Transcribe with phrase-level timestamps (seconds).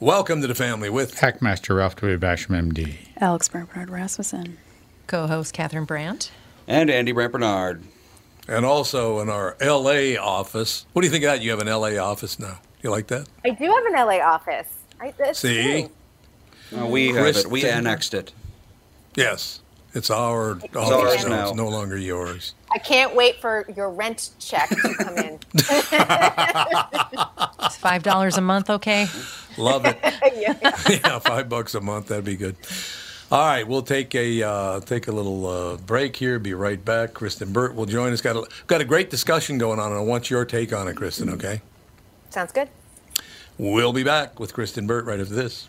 [0.00, 2.16] Welcome to the family with Hackmaster Ralph W.
[2.18, 2.94] Basham, MD.
[3.16, 4.56] Alex Bernard Rasmussen.
[5.08, 6.30] Co-host Catherine Brandt.
[6.68, 7.82] And Andy Brandt Bernard.
[8.46, 10.86] And also in our LA office.
[10.92, 11.42] What do you think of that?
[11.42, 12.60] You have an LA office now.
[12.80, 13.28] You like that?
[13.44, 14.68] I do have an LA office.
[15.00, 15.88] I, See?
[16.70, 17.46] No, we have it.
[17.50, 18.32] We annexed it.
[19.16, 19.62] Yes.
[19.94, 21.28] It's our it's office ours now.
[21.28, 21.48] now.
[21.48, 22.54] It's no longer yours.
[22.70, 25.38] I can't wait for your rent check to come in.
[27.60, 29.08] It's five dollars a month, okay?
[29.58, 29.98] Love it.
[30.36, 30.56] yeah.
[30.88, 32.06] yeah, five bucks a month.
[32.06, 32.56] That'd be good.
[33.30, 36.38] All right, we'll take a uh, take a little uh, break here.
[36.38, 37.12] Be right back.
[37.12, 38.22] Kristen Burt will join us.
[38.22, 40.96] Got a, got a great discussion going on, and I want your take on it,
[40.96, 41.28] Kristen.
[41.30, 41.60] Okay.
[42.30, 42.68] Sounds good.
[43.58, 45.68] We'll be back with Kristen Burt right after this.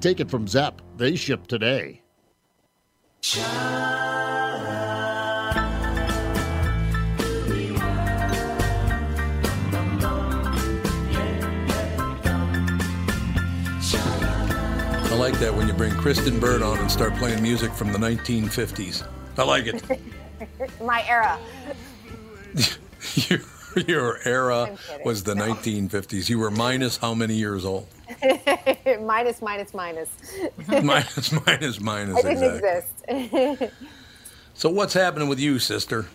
[0.00, 0.80] Take it from Zepp.
[0.96, 2.00] They ship today.
[15.04, 17.98] I like that when you bring Kristen Burt on and start playing music from the
[17.98, 19.06] 1950s.
[19.36, 19.82] I like it.
[20.82, 21.38] My era.
[23.28, 23.40] your,
[23.86, 26.28] your era was the 1950s.
[26.28, 27.86] You were minus how many years old?
[29.00, 30.08] minus, minus, minus.
[30.68, 32.24] minus, minus, minus.
[32.24, 33.50] I didn't exactly.
[33.52, 33.74] exist.
[34.54, 36.06] So what's happening with you, sister?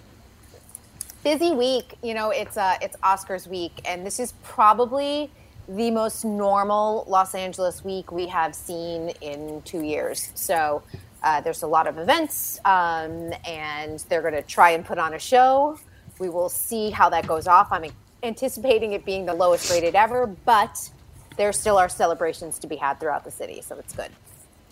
[1.26, 1.96] busy week.
[2.04, 5.30] You know, it's uh, it's Oscars week, and this is probably
[5.68, 10.32] the most normal Los Angeles week we have seen in two years.
[10.36, 10.84] So
[11.24, 15.16] uh, there's a lot of events, um, and they're going to try and put on
[15.16, 15.80] a show.
[16.20, 17.68] We will see how that goes off.
[17.72, 17.86] I'm
[18.24, 20.90] anticipating it being the lowest rated ever, but
[21.38, 24.10] there still are celebrations to be had throughout the city, so it's good.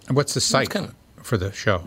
[0.08, 0.74] And what's the site
[1.22, 1.84] for the show?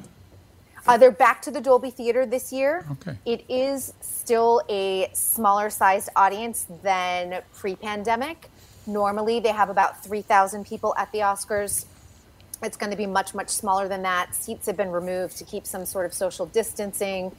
[0.86, 2.86] Uh, they're back to the Dolby Theater this year.
[2.92, 3.18] Okay.
[3.24, 8.50] It is still a smaller sized audience than pre pandemic.
[8.86, 11.86] Normally, they have about 3,000 people at the Oscars.
[12.62, 14.32] It's going to be much, much smaller than that.
[14.34, 17.32] Seats have been removed to keep some sort of social distancing.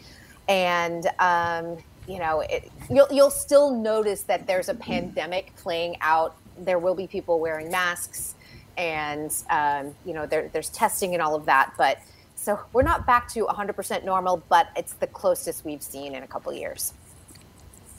[0.50, 6.36] And, um, you know, it, you'll, you'll still notice that there's a pandemic playing out.
[6.58, 8.36] There will be people wearing masks
[8.78, 11.74] and, um, you know, there, there's testing and all of that.
[11.78, 12.00] But
[12.36, 16.28] so we're not back to 100% normal, but it's the closest we've seen in a
[16.28, 16.94] couple years.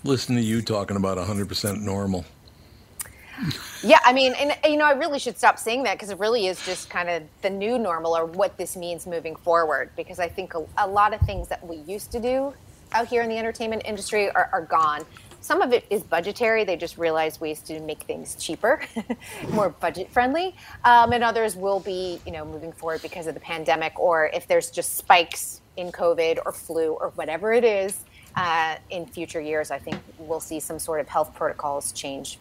[0.05, 2.25] Listen to you talking about 100% normal.
[3.85, 6.47] Yeah, I mean, and you know, I really should stop saying that because it really
[6.47, 9.91] is just kind of the new normal or what this means moving forward.
[9.97, 12.53] Because I think a, a lot of things that we used to do
[12.93, 15.05] out here in the entertainment industry are, are gone.
[15.41, 16.65] Some of it is budgetary.
[16.65, 18.83] They just realize ways to make things cheaper,
[19.53, 20.55] more budget friendly.
[20.85, 24.49] Um, and others will be, you know, moving forward because of the pandemic or if
[24.49, 28.01] there's just spikes in COVID or flu or whatever it is
[28.37, 32.39] uh, in future years, I think we'll see some sort of health protocols change.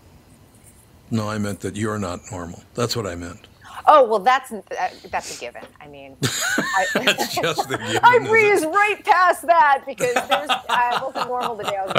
[1.09, 2.63] No, I meant that you're not normal.
[2.73, 3.47] That's what I meant.
[3.89, 4.61] Oh well, that's uh,
[5.09, 5.63] that's a given.
[5.79, 7.99] I mean, I, That's just a given.
[8.03, 8.29] I isn't it?
[8.29, 11.93] breezed right past that because there's I wasn't normal the day I was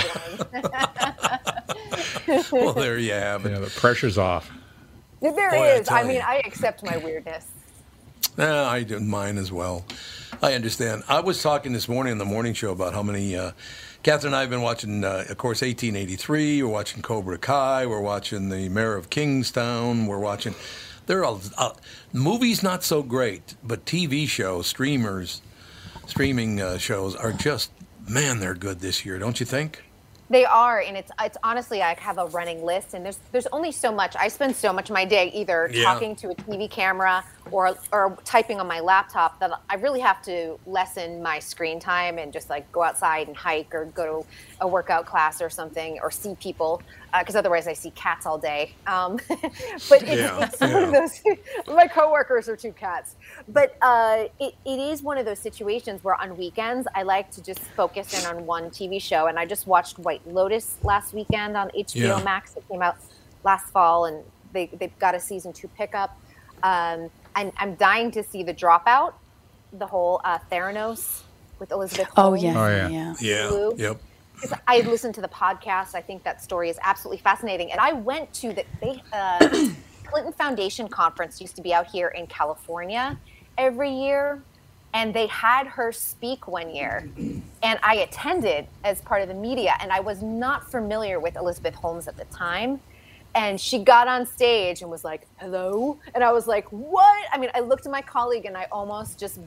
[2.50, 2.52] born.
[2.52, 3.52] well, there you have it.
[3.52, 4.50] Yeah, the pressure's off.
[5.20, 5.88] there Boy, I is.
[5.88, 6.22] I, tell mean, you.
[6.26, 7.46] I accept my weirdness.
[8.36, 9.86] Yeah, I do mine as well.
[10.42, 11.04] I understand.
[11.08, 13.34] I was talking this morning on the morning show about how many.
[13.34, 13.52] Uh,
[14.04, 16.62] Catherine and I have been watching, uh, of course, 1883.
[16.62, 17.84] We're watching Cobra Kai.
[17.86, 20.06] We're watching The Mayor of Kingstown.
[20.06, 20.54] We're watching.
[21.08, 21.72] There are uh,
[22.12, 25.40] movies not so great, but TV shows, streamers,
[26.06, 27.70] streaming uh, shows are just
[28.06, 29.82] man, they're good this year, don't you think?
[30.30, 33.72] They are, and it's it's honestly I have a running list, and there's there's only
[33.72, 34.16] so much.
[34.20, 35.84] I spend so much of my day either Yeah.
[35.84, 40.20] talking to a TV camera or or typing on my laptop that I really have
[40.24, 44.28] to lessen my screen time and just like go outside and hike or go to
[44.60, 46.82] a workout class or something or see people
[47.18, 48.74] because otherwise I see cats all day.
[48.86, 51.20] Um, but it's, Yeah, it's one of those.
[51.74, 53.14] my coworkers are two cats,
[53.48, 57.42] but uh, it, it is one of those situations where on weekends I like to
[57.42, 61.56] just focus in on one TV show, and I just watched White Lotus last weekend
[61.56, 62.22] on HBO Yeah.
[62.24, 62.56] Max.
[62.56, 62.96] It came out
[63.44, 64.22] last fall, and
[64.52, 66.18] they they've got a season two pickup.
[66.62, 69.12] Um, and I'm dying to see the Dropout,
[69.72, 71.22] the whole uh, Theranos
[71.60, 72.08] with Elizabeth.
[72.16, 72.42] Oh, Holmes.
[72.42, 72.88] yeah, Oh, yeah.
[72.88, 73.14] yeah.
[73.20, 73.48] Yeah.
[73.48, 73.74] Blue.
[73.78, 74.00] Yep.
[74.66, 75.94] I listened to the podcast.
[75.94, 77.72] I think that story is absolutely fascinating.
[77.72, 79.68] And I went to the they, uh,
[80.04, 83.18] Clinton Foundation conference used to be out here in California
[83.56, 84.42] every year,
[84.94, 87.08] and they had her speak one year,
[87.62, 91.74] and I attended as part of the media, and I was not familiar with Elizabeth
[91.74, 92.80] Holmes at the time.
[93.34, 97.38] And she got on stage and was like, "Hello," and I was like, "What?" I
[97.38, 99.38] mean, I looked at my colleague and I almost just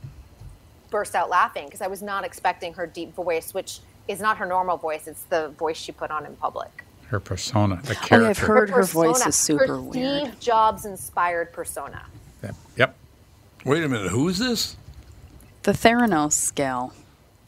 [0.91, 3.79] burst out laughing because I was not expecting her deep voice, which
[4.11, 5.07] is not her normal voice.
[5.07, 6.83] It's the voice she put on in public.
[7.07, 10.21] Her persona, the Oh, yeah, I've heard her voice persona, is super her weird.
[10.21, 12.05] Steve Jobs inspired persona.
[12.41, 12.55] Yep.
[12.77, 12.95] yep.
[13.65, 14.11] Wait a minute.
[14.11, 14.77] Who is this?
[15.63, 16.93] The Theranos gal.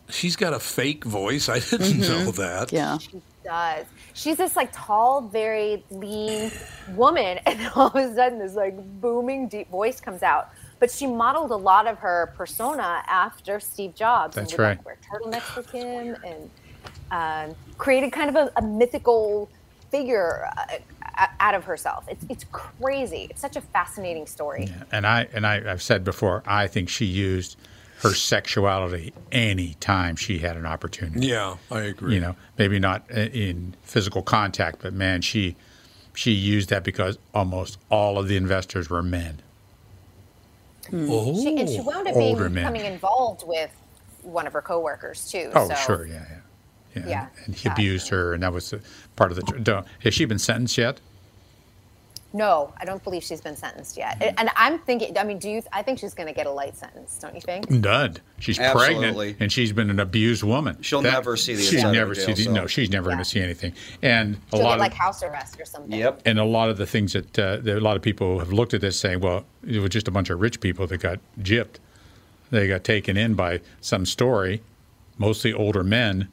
[0.09, 1.49] She's got a fake voice.
[1.49, 2.67] I didn't know that.
[2.67, 2.75] Mm-hmm.
[2.75, 2.97] Yeah.
[2.97, 3.85] She does.
[4.13, 6.51] She's this like tall, very lean
[6.89, 10.49] woman, and all of a sudden this like booming, deep voice comes out.
[10.83, 14.35] But she modeled a lot of her persona after Steve Jobs.
[14.35, 14.85] That's and would, like, right.
[14.85, 16.49] wear turtlenecks with him, and
[17.09, 19.49] um, created kind of a, a mythical
[19.91, 22.03] figure uh, out of herself.
[22.09, 23.27] It's it's crazy.
[23.29, 24.67] It's such a fascinating story.
[24.91, 27.55] And I and I, I've said before, I think she used
[28.01, 31.27] her sexuality any time she had an opportunity.
[31.27, 32.15] Yeah, I agree.
[32.15, 35.55] You know, maybe not in physical contact, but man, she
[36.13, 39.41] she used that because almost all of the investors were men.
[40.93, 41.07] Hmm.
[41.09, 43.71] Oh, She, and she wound up being becoming involved with
[44.21, 45.49] one of her coworkers too.
[45.55, 45.73] Oh, so.
[45.73, 46.37] sure, yeah, yeah,
[46.95, 47.07] yeah.
[47.07, 48.75] Yeah, and he abused her, and that was
[49.15, 49.41] part of the.
[49.41, 50.99] tr- don't- Has she been sentenced yet?
[52.35, 54.19] No, I don't believe she's been sentenced yet.
[54.19, 54.33] Mm.
[54.39, 55.61] And I'm thinking, I mean, do you?
[55.71, 57.69] I think she's going to get a light sentence, don't you think?
[57.69, 58.17] None.
[58.39, 58.95] She's Absolutely.
[59.13, 60.77] pregnant, and she's been an abused woman.
[60.81, 62.53] She'll never see the She's inside of never a jail see the, cell.
[62.53, 62.67] no.
[62.67, 63.73] She's never going to see anything.
[64.01, 65.91] And a She'll lot get of like house arrest or something.
[65.97, 66.23] Yep.
[66.25, 68.73] and a lot of the things that, uh, that a lot of people have looked
[68.73, 71.75] at this saying, well, it was just a bunch of rich people that got gypped.
[72.49, 74.61] They got taken in by some story,
[75.19, 76.29] mostly older men.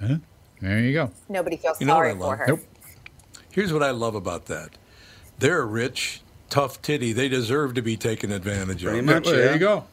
[0.00, 0.16] Huh?
[0.60, 1.10] There you go.
[1.28, 2.46] Nobody feels You know sorry for her.
[2.48, 2.60] Nope.
[3.52, 4.70] Here's what I love about that.
[5.38, 7.12] They're rich, tough titty.
[7.12, 8.90] They deserve to be taken advantage of.
[8.92, 9.84] Pretty much, Well, there you go.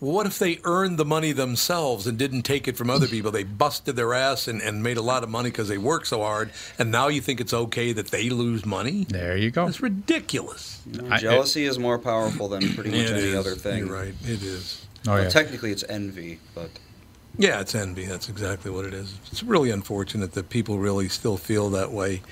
[0.00, 3.30] What if they earned the money themselves and didn't take it from other people?
[3.30, 6.22] They busted their ass and, and made a lot of money because they worked so
[6.22, 9.04] hard, and now you think it's okay that they lose money?
[9.08, 9.66] There you go.
[9.66, 10.80] It's ridiculous.
[11.10, 13.34] I- Jealousy is more powerful than pretty much any is.
[13.34, 13.86] other thing.
[13.86, 14.14] You're right.
[14.24, 14.86] It is.
[15.06, 15.28] Oh, Well, yeah.
[15.28, 16.70] technically, it's envy, but
[17.38, 18.06] Yeah, it's envy.
[18.06, 19.14] That's exactly what it is.
[19.30, 22.22] It's really unfortunate that people really still feel that way.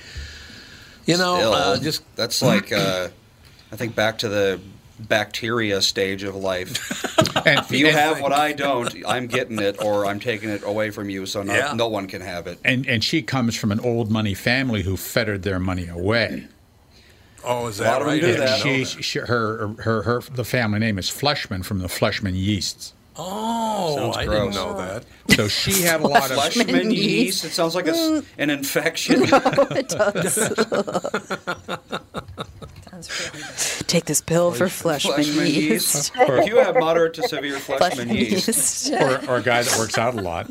[1.08, 3.08] You know, still, uh, just that's like uh,
[3.72, 4.60] I think back to the
[5.00, 7.04] bacteria stage of life.
[7.46, 10.64] And, If you and- have what I don't, I'm getting it, or I'm taking it
[10.64, 11.72] away from you, so no, Yeah.
[11.74, 12.58] no one can have it.
[12.64, 16.48] and and she comes from an old money family who fettered their money away.
[17.44, 18.20] oh, is that lot of them right?
[18.20, 18.64] do I didn't that.
[18.64, 22.92] know She, she her, her her the family name is Fleischmann from the Fleischmann yeasts.
[23.20, 24.54] Oh, Sounds I gross.
[24.54, 25.04] didn't know that.
[25.34, 27.44] So she had a lot of Fleischmann yeast.
[27.44, 29.22] It sounds like a s an infection.
[29.26, 30.34] it does.
[32.90, 33.86] Sounds really good.
[33.86, 35.94] Take this pill for Fleischmann, Fleischmann yeast.
[35.94, 36.12] yeast.
[36.16, 40.14] if you have moderate to severe Fleischmann yeast, or, or a guy that works out
[40.14, 40.50] a lot.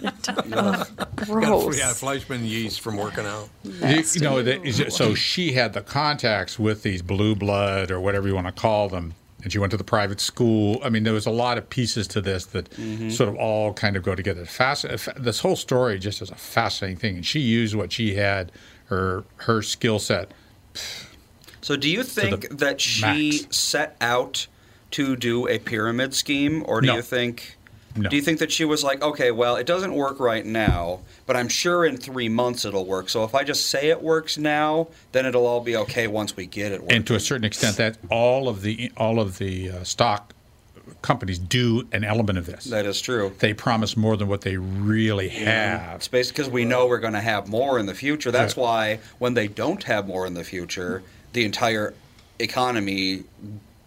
[1.16, 1.78] Gross.
[1.78, 3.50] Yeah, Fleischmann yeast from working out.
[3.64, 8.28] You, you know, that- so she had the contacts with these blue blood or whatever
[8.28, 9.14] you want to call them,
[9.44, 10.80] and she went to the private school.
[10.84, 13.10] I mean, there was a lot of pieces to this that mm-hmm.
[13.10, 14.46] sort of all kind of go together.
[14.46, 18.16] Fast, uh, this whole story just is a fascinating thing, and she used what she
[18.16, 18.52] had,
[18.86, 20.32] her her skill set.
[21.62, 23.58] So, do you think that she max.
[23.58, 24.48] set out
[24.92, 26.96] to do a pyramid scheme, or do No.
[26.96, 27.57] you think?
[27.98, 28.10] No.
[28.10, 31.36] Do you think that she was like, okay, well, it doesn't work right now, but
[31.36, 33.10] I'm sure in three months it'll work.
[33.10, 36.46] So if I just say it works now, then it'll all be okay once we
[36.46, 36.98] get it working.
[36.98, 40.34] and to a certain extent, that all of the all of the uh, stock
[41.02, 42.66] companies do an element of this.
[42.66, 43.34] that is true.
[43.40, 45.98] They promise more than what they really have.
[45.98, 48.32] It's basically because we know we're going to have more in the future.
[48.32, 51.94] That's why when they don't have more in the future, the entire
[52.40, 53.24] economy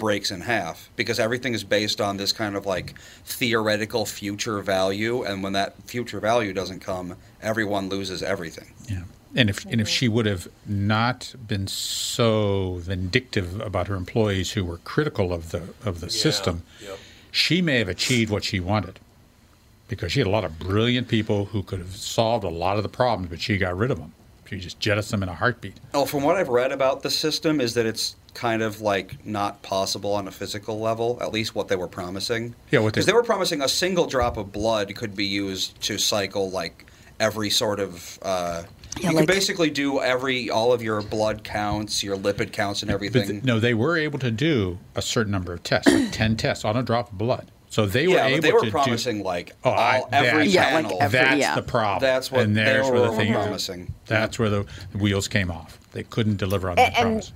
[0.01, 5.23] breaks in half because everything is based on this kind of like theoretical future value,
[5.23, 8.73] and when that future value doesn't come, everyone loses everything.
[8.89, 9.03] Yeah.
[9.37, 14.65] And if and if she would have not been so vindictive about her employees who
[14.65, 16.99] were critical of the of the system, yep.
[17.31, 18.99] she may have achieved what she wanted.
[19.87, 22.85] Because she had a lot of brilliant people who could have solved a lot of
[22.85, 24.13] the problems, but she got rid of them.
[24.49, 25.79] She just jettisoned them in a heartbeat.
[25.95, 29.63] Oh, from what I've read about the system, is that it's kind of like not
[29.63, 31.19] possible on a physical level.
[31.21, 32.55] At least what they were promising.
[32.71, 35.99] Yeah, because they- they were promising a single drop of blood could be used to
[35.99, 36.87] cycle like
[37.19, 38.19] every sort of.
[38.23, 38.63] Uh,
[39.01, 42.83] Yeah, you like- could basically do every all of your blood counts, your lipid counts,
[42.83, 43.27] and everything.
[43.29, 46.65] th- no, they were able to do a certain number of tests, like ten tests
[46.65, 47.51] on a drop of blood.
[47.69, 49.23] So they were yeah, able they were to promising do.
[49.25, 51.55] like Oh, I- all, every that- Yeah, like every- That's yeah.
[51.55, 52.01] the problem.
[52.01, 53.33] That's what and they there's where the were thing.
[53.33, 53.95] promising.
[54.07, 54.67] That's where the
[54.99, 55.79] wheels came off.
[55.93, 57.33] They couldn't deliver on that And- and promise.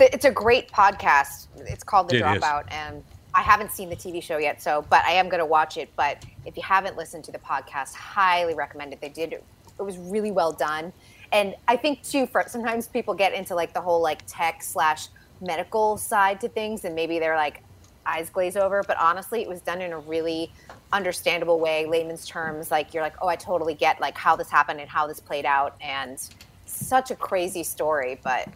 [0.00, 1.46] It's a great podcast.
[1.56, 2.42] It's called The It is.
[2.42, 3.02] Dropout, and
[3.34, 5.90] I haven't seen the TV show yet, so but I am going to watch it.
[5.96, 9.00] But if you haven't listened to the podcast, highly recommend it.
[9.00, 9.44] They did it.
[9.78, 10.92] It was really well done,
[11.32, 12.26] and I think too.
[12.26, 15.08] For sometimes people get into like the whole like tech slash
[15.40, 17.62] medical side to things, and maybe they're like
[18.06, 18.82] eyes glaze over.
[18.86, 20.52] But honestly, it was done in a really
[20.92, 22.70] understandable way, layman's terms.
[22.70, 25.46] Like you're like, oh, I totally get like how this happened and how this played
[25.46, 26.18] out, and
[26.66, 28.48] such a crazy story, but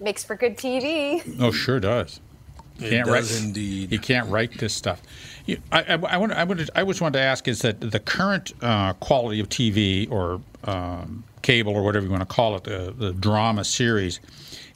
[0.00, 1.36] makes for good TV.
[1.40, 2.20] Oh, sure does.
[2.78, 3.90] It Can't does write, indeed.
[3.90, 5.00] He can't write this stuff.
[5.46, 8.00] You, I, I, I, wanted, I, wanted, I always wanted to ask is that the
[8.00, 12.64] current uh, quality of TV or um, cable or whatever you want to call it,
[12.64, 14.18] the, the drama series,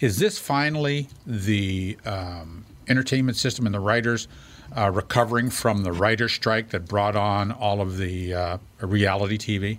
[0.01, 4.29] is this finally the um, entertainment system and the writers
[4.77, 9.79] uh, recovering from the writer's strike that brought on all of the uh, reality TV?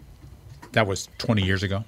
[0.74, 1.86] That was 20 years ago.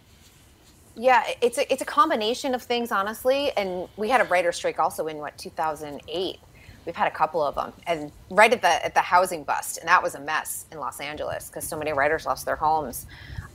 [0.96, 3.52] Yeah, it's a it's a combination of things, honestly.
[3.58, 6.40] And we had a writer strike also in what 2008.
[6.86, 9.88] We've had a couple of them, and right at the at the housing bust, and
[9.88, 13.06] that was a mess in Los Angeles because so many writers lost their homes.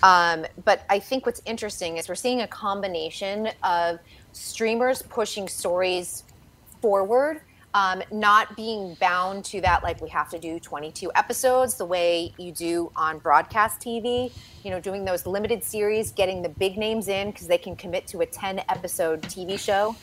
[0.03, 3.99] Um, but I think what's interesting is we're seeing a combination of
[4.33, 6.25] streamers pushing stories
[6.81, 7.41] forward
[7.77, 12.33] um, not being bound to that like we have to do 22 episodes the way
[12.39, 14.33] you do on broadcast tv
[14.65, 18.07] you know doing those limited series getting the big names in because they can commit
[18.07, 19.95] to a 10 episode tv show.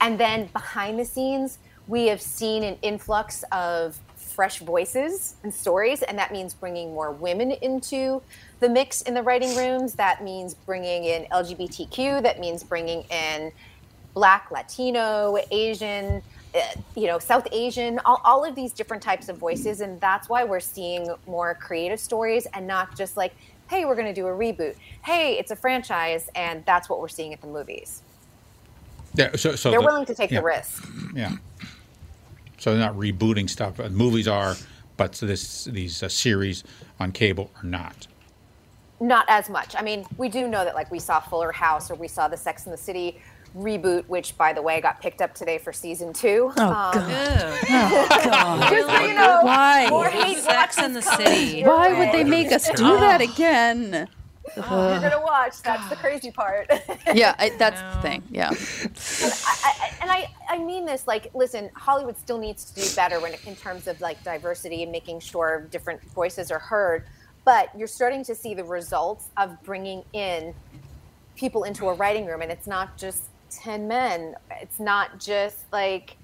[0.00, 6.02] And then behind the scenes we have seen an influx of fresh voices and stories
[6.04, 8.22] and that means bringing more women into
[8.60, 9.94] the mix in the writing rooms.
[9.94, 13.50] That means bringing in lgbtq that means bringing in
[14.14, 16.22] black latino asian
[16.96, 20.42] you know south asian all, all of these different types of voices and that's why
[20.42, 23.32] we're seeing more creative stories and not just like
[23.70, 24.74] hey, we're going to do a reboot.
[25.04, 28.02] Hey, it's a franchise, and that's what we're seeing at the movies.
[29.14, 30.40] Yeah, so, so They're the- willing to take yeah.
[30.40, 30.88] the risk.
[31.14, 31.36] Yeah.
[32.58, 33.80] So they're not rebooting stuff.
[33.80, 34.54] Uh, Movies are,
[34.98, 36.62] but this these uh, series
[36.98, 38.06] on cable are not.
[39.00, 39.74] Not as much.
[39.78, 42.36] I mean, we do know that like we saw Fuller House or we saw the
[42.36, 43.18] Sex and the City
[43.56, 46.52] reboot, which by the way got picked up today for season two.
[46.56, 48.70] Oh, Um, God.
[48.70, 49.86] Just so you know, Why?
[49.90, 51.58] more hate Sex watch in the City.
[51.58, 54.08] your Why would they make us do that again?
[54.56, 55.62] You're gonna watch.
[55.62, 56.70] That's the crazy part.
[57.14, 58.22] Yeah, I, that's the thing.
[58.30, 58.50] Yeah.
[58.50, 63.20] I, I, and I, I mean this like listen hollywood still needs to do better
[63.20, 67.04] when it, in terms of like diversity and making sure different voices are heard
[67.44, 70.54] but you're starting to see the results of bringing in
[71.36, 74.34] people into a writing room and it's not just 10 men.
[74.60, 76.16] It's not just like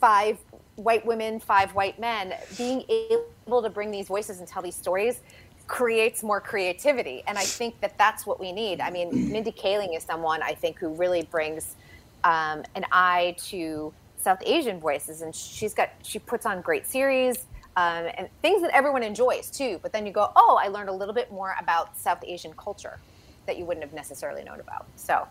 [0.00, 0.38] five
[0.76, 2.34] white women five white men.
[2.56, 5.20] Being able to bring these voices and tell these stories
[5.66, 8.80] creates more creativity and i think that that's what we need.
[8.80, 11.74] I mean mindy kaling is someone i think who really brings
[12.22, 17.46] um, an eye to south asian voices and she's got she puts on great series
[17.76, 19.78] um, and things that everyone enjoys too.
[19.82, 22.98] But then you go oh i learned a little bit more about south asian culture
[23.46, 24.86] that you wouldn't have necessarily known about.
[24.96, 25.26] So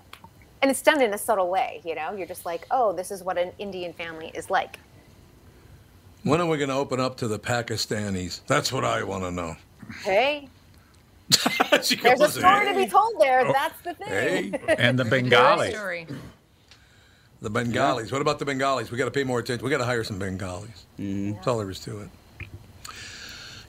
[0.66, 3.22] and it's done in a subtle way you know you're just like oh this is
[3.24, 4.80] what an indian family is like
[6.24, 8.42] When are we going to open up to the Pakistanis?
[8.48, 9.56] That's what I want to know.
[10.04, 10.50] hey
[11.84, 14.76] She there's a goes, story to be told there Oh, that's the thing hey.
[14.80, 15.70] And the Bengali.
[15.72, 16.08] Story.
[17.42, 18.12] The Bengalis.
[18.12, 18.90] What about the Bengalis?
[18.90, 19.64] We got to pay more attention.
[19.64, 20.88] We got to hire some Bengalis.
[21.00, 21.34] Mm-hmm.
[21.34, 22.10] That's all there is to it.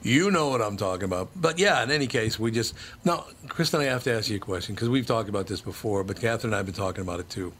[0.07, 1.29] You know what I'm talking about.
[1.35, 2.73] But yeah, in any case, we just.
[3.03, 6.05] now, Kristen, I have to ask you a question because we've talked about this before,
[6.05, 7.51] but Catherine and I have been talking about it too.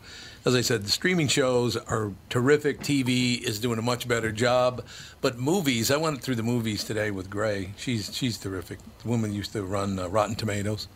[0.46, 2.80] As I said, the streaming shows are terrific.
[2.80, 4.86] TV is doing a much better job.
[5.20, 7.72] But movies, I went through the movies today with Gray.
[7.75, 8.80] She's, she's terrific.
[9.04, 10.88] The woman used to run uh, Rotten Tomatoes.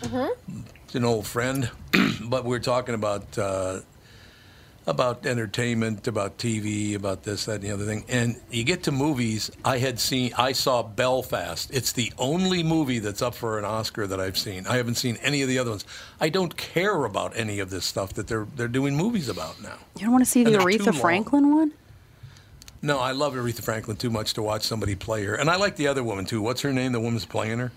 [0.00, 0.30] Mhm.
[0.86, 1.70] It's an old friend,
[2.22, 3.80] but we're talking about uh,
[4.86, 8.04] about entertainment, about TV, about this, that, and the other thing.
[8.08, 9.50] And you get to movies.
[9.64, 11.70] I had seen, I saw Belfast.
[11.72, 14.66] It's the only movie that's up for an Oscar that I've seen.
[14.66, 15.84] I haven't seen any of the other ones.
[16.20, 19.76] I don't care about any of this stuff that they're they're doing movies about now.
[19.96, 20.94] You don't want to see And the Aretha.
[20.94, 21.72] Franklin one?
[22.82, 25.74] No, I love Aretha Franklin too much to watch somebody play her, and I like
[25.76, 26.40] the other woman too.
[26.40, 26.92] What's her name?
[26.92, 27.72] The woman's playing her.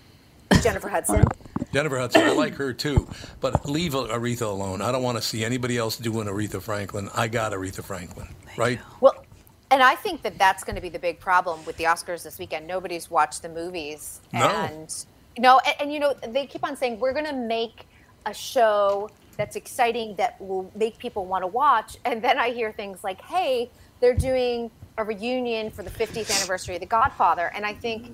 [0.62, 1.24] jennifer hudson
[1.72, 3.08] Jennifer Hudson, I like her too,
[3.40, 4.82] but leave Aretha alone.
[4.82, 7.08] I don't want to see anybody else doing Aretha Franklin.
[7.14, 8.80] I got Aretha Franklin, right?
[9.00, 9.24] Well,
[9.70, 12.38] and I think that that's going to be the big problem with the Oscars this
[12.38, 12.66] weekend.
[12.66, 14.48] Nobody's watched the movies, No.
[14.48, 14.92] and
[15.38, 17.86] no, and, and you know they keep on saying we're going to make
[18.26, 22.72] a show that's exciting that will make people want to watch, and then I hear
[22.72, 27.64] things like, "Hey, they're doing a reunion for the 50th anniversary of The Godfather," and
[27.64, 28.10] I think,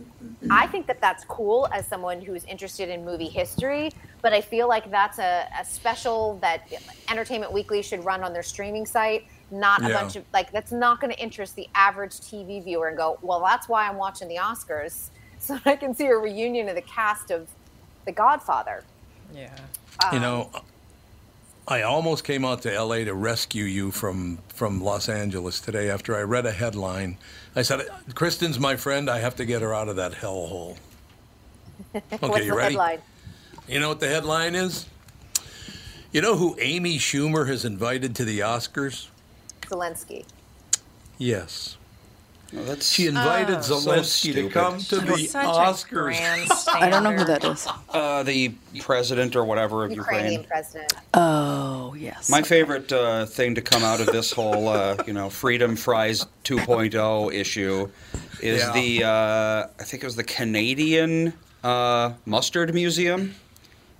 [0.50, 3.92] I think that that's cool as someone who's interested in movie history.
[4.22, 6.68] But I feel like that's a, a special that
[7.10, 11.00] Entertainment Weekly should run on their streaming site, not a bunch of like that's not
[11.00, 14.36] going to interest the average TV viewer and go, well, that's why I'm watching the
[14.36, 17.48] Oscars, so I can see a reunion of the cast of
[18.04, 18.84] The Godfather.
[19.34, 19.54] Yeah.
[20.04, 20.50] Um, you know,
[21.68, 26.16] I almost came out to LA to rescue you from from Los Angeles today after
[26.16, 27.18] I read a headline.
[27.56, 29.10] I said, "Kristen's my friend.
[29.10, 30.76] I have to get her out of that hellhole."
[31.94, 32.74] Okay, What's you the ready?
[32.74, 33.02] headline?
[33.68, 34.86] You know what the headline is?
[36.12, 39.08] You know who Amy Schumer has invited to the Oscars?
[39.62, 40.24] Zelensky.
[41.18, 41.76] Yes.
[42.52, 46.16] No, that's She invited so Zelensky to come to the Oscars.
[46.74, 47.66] I don't know who that is.
[47.90, 50.48] uh, the president or whatever of Ukrainian Ukraine.
[50.48, 50.92] president.
[51.14, 52.30] Oh, yes.
[52.30, 56.24] My favorite uh, thing to come out of this whole, uh, you know, Freedom Fries
[56.44, 57.88] 2.0 issue
[58.40, 58.72] is Yeah.
[58.72, 61.32] the, uh, I think it was the Canadian
[61.64, 63.34] uh, Mustard Museum.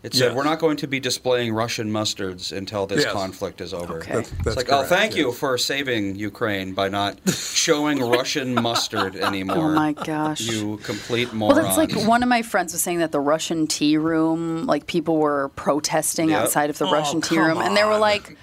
[0.06, 0.34] It said, Yes.
[0.36, 3.12] we're not going to be displaying Russian mustards until this Yes.
[3.12, 3.96] conflict is over.
[3.98, 4.12] Okay.
[4.14, 8.54] That's, It's that's like, oh, correct, thank you for saving Ukraine by not showing Russian
[8.54, 9.56] mustard anymore.
[9.56, 10.40] Oh, my gosh.
[10.42, 11.56] You complete Well, moron.
[11.60, 15.16] that's like one of my friends was saying that the Russian tea room, like people
[15.16, 16.40] were protesting Yep.
[16.40, 18.36] outside of the Oh, Russian tea come room, and they were like,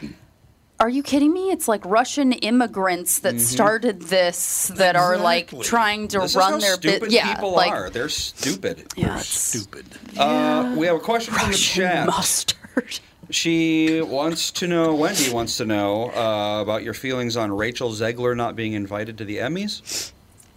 [0.84, 1.50] "Are you kidding me?
[1.52, 6.24] It's like Russian immigrants that started this that are like trying to Mm-hmm.
[6.24, 7.14] this run is how their stupid business.
[7.14, 7.90] Yeah, people like are.
[7.90, 8.76] They're stupid.
[8.98, 9.86] yeah, it's Stupid.
[10.18, 12.08] Uh, we have a question from the chat.
[12.08, 13.00] mustard.
[13.30, 18.36] She wants to know, Wendy wants to know uh, about your feelings on Rachel Zegler
[18.36, 20.12] not being invited to the Emmys.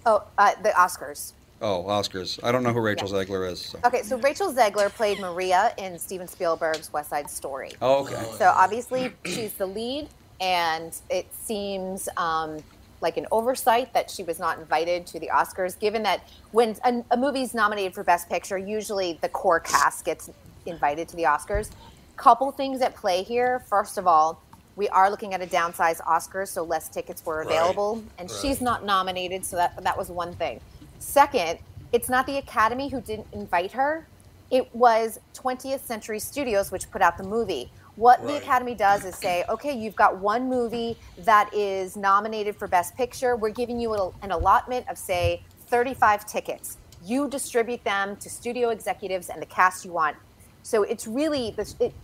[0.04, 1.32] Oh, uh, the Oscars.
[1.62, 2.38] Oh, Oscars.
[2.44, 3.24] I don't know who Rachel Yeah.
[3.24, 3.60] Zegler is.
[3.60, 7.72] so- Okay, so Rachel Zegler played Maria in Steven Spielberg's West Side Story.
[7.80, 8.22] Oh, okay.
[8.38, 10.08] So obviously she's the lead,
[10.40, 12.58] and it seems um,
[13.00, 17.02] like an oversight that she was not invited to the Oscars, given that when a,
[17.12, 20.28] a movie's nominated for Best Picture, usually the core cast gets
[20.66, 21.70] invited to the Oscars.
[22.16, 23.60] Couple things at play here.
[23.68, 24.42] First of all,
[24.74, 28.38] we are looking at a downsized Oscars, so less tickets were Right, available, and right.
[28.42, 30.60] she's not nominated, so that that was one thing.
[30.98, 31.58] Second,
[31.92, 34.06] it's not the Academy who didn't invite her;
[34.50, 37.70] it was 20th Century Studios which put out the movie.
[37.96, 42.68] What the Academy does is say, okay, you've got one movie that is nominated for
[42.68, 43.36] Best Picture.
[43.36, 46.76] We're giving you a- an allotment of, say, 35 tickets.
[47.02, 50.16] You distribute them to studio executives and the cast you want.
[50.62, 51.74] So it's really this.
[51.80, 51.94] It,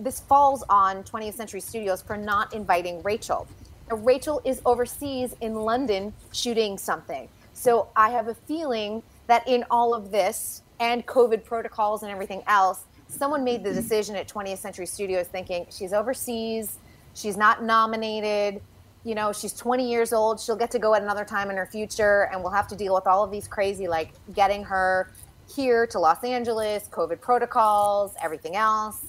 [0.00, 3.46] this falls on 20th Century Studios for not inviting Rachel.
[3.88, 7.28] Now, Rachel is overseas in London shooting something.
[7.60, 12.42] So I have a feeling that in all of this and COVID protocols and everything
[12.46, 16.78] else, someone made the decision at 20th Century Studios thinking she's overseas,
[17.12, 18.62] she's not nominated,
[19.04, 21.66] you know, she's 20 years old, she'll get to go at another time in her
[21.66, 25.12] future, and we'll have to deal with all of these crazy, like getting her
[25.54, 29.04] here to Los Angeles, COVID protocols, everything else,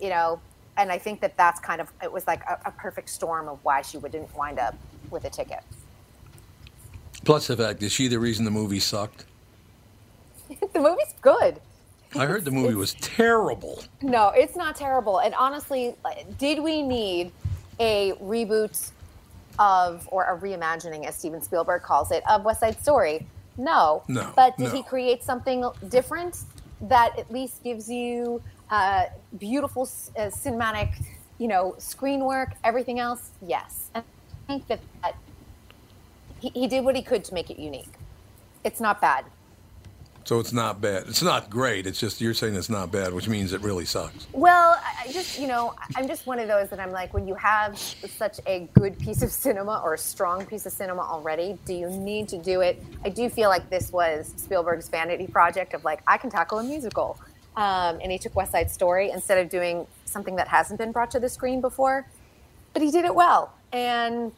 [0.00, 0.40] you know.
[0.76, 3.58] And I think that that's kind of, it was like a, a perfect storm of
[3.64, 4.76] why she wouldn't wind up
[5.10, 5.64] with a ticket.
[7.24, 9.26] Plus the fact, is she the reason the movie sucked?
[10.72, 11.60] the movie's good.
[12.16, 13.84] I heard the movie was terrible.
[14.02, 15.18] No, it's not terrible.
[15.18, 15.94] And honestly,
[16.38, 17.30] did we need
[17.78, 18.90] a reboot
[19.60, 23.26] of, or a reimagining, as Steven Spielberg calls it, of West Side Story?
[23.56, 24.02] No.
[24.08, 24.70] No, But did no.
[24.70, 26.38] he create something different
[26.82, 29.04] that at least gives you uh,
[29.38, 31.04] beautiful uh, cinematic,
[31.38, 33.30] you know, screen work, everything else?
[33.46, 33.90] Yes.
[33.94, 35.14] And I think that, that
[36.40, 37.92] he, he did what he could to make it unique.
[38.64, 39.24] It's not bad.
[40.24, 41.04] So it's not bad.
[41.08, 41.86] It's not great.
[41.86, 44.26] It's just you're saying it's not bad, which means it really sucks.
[44.32, 47.34] Well, I just, you know, I'm just one of those that I'm like, when you
[47.34, 51.72] have such a good piece of cinema or a strong piece of cinema already, do
[51.74, 52.82] you need to do it?
[53.04, 56.62] I do feel like this was Spielberg's vanity project of like, I can tackle a
[56.62, 57.18] musical.
[57.56, 61.10] Um, and he took West Side Story instead of doing something that hasn't been brought
[61.12, 62.06] to the screen before.
[62.72, 63.52] But he did it well.
[63.72, 64.32] And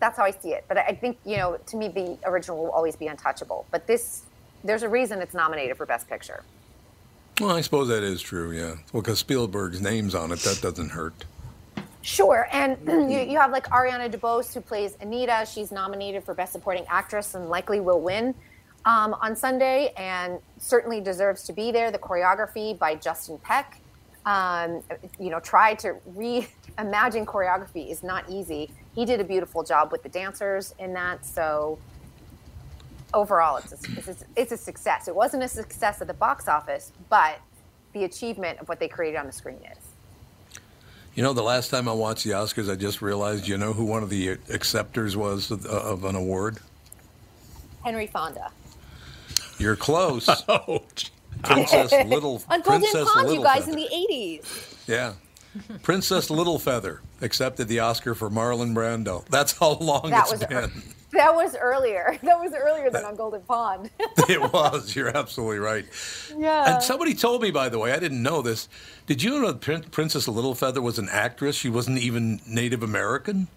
[0.00, 0.64] that's how I see it.
[0.66, 3.66] But I think, you know, to me, the original will always be untouchable.
[3.70, 4.22] But this,
[4.64, 6.42] there's a reason it's nominated for Best Picture.
[7.40, 8.52] Well, I suppose that is true.
[8.52, 8.74] Yeah.
[8.92, 11.24] Well, because Spielberg's name's on it, that doesn't hurt.
[12.02, 15.46] Sure, and you, you have like Ariana DeBose who plays Anita.
[15.50, 18.34] She's nominated for Best Supporting Actress and likely will win
[18.84, 21.90] um, on Sunday, and certainly deserves to be there.
[21.90, 23.80] The choreography by Justin Peck,
[24.24, 24.82] um,
[25.18, 28.70] you know, try to reimagine choreography is not easy.
[29.00, 31.24] He did a beautiful job with the dancers in that.
[31.24, 31.78] So
[33.14, 35.08] overall, it's a, it's a, it's a success.
[35.08, 37.40] It wasn't a success at the box office, but
[37.94, 40.58] the achievement of what they created on the screen is.
[41.14, 43.48] You know, the last time I watched the Oscars, I just realized.
[43.48, 46.58] You know who one of the acceptors was of, of an award?
[47.82, 48.52] Henry Fonda.
[49.58, 50.28] You're close.
[50.46, 50.82] Oh,
[51.42, 52.42] Princess Little.
[52.50, 53.68] on Golden Princess Pond, you guys Littlefeather.
[53.68, 54.86] in the 80s.
[54.86, 55.12] Yeah.
[55.82, 59.24] Princess Littlefeather accepted the Oscar for Marlon Brando.
[59.26, 60.70] That's how long That it's was been.
[61.12, 62.18] that was earlier.
[62.22, 63.90] That was earlier than on Golden Pond.
[64.28, 64.94] it was.
[64.94, 65.84] You're absolutely right.
[66.36, 66.74] yeah.
[66.74, 68.68] And somebody told me, by the way, I didn't know this.
[69.06, 71.56] Did you know that Prin- Princess Littlefeather was an actress?
[71.56, 73.48] She wasn't even Native American.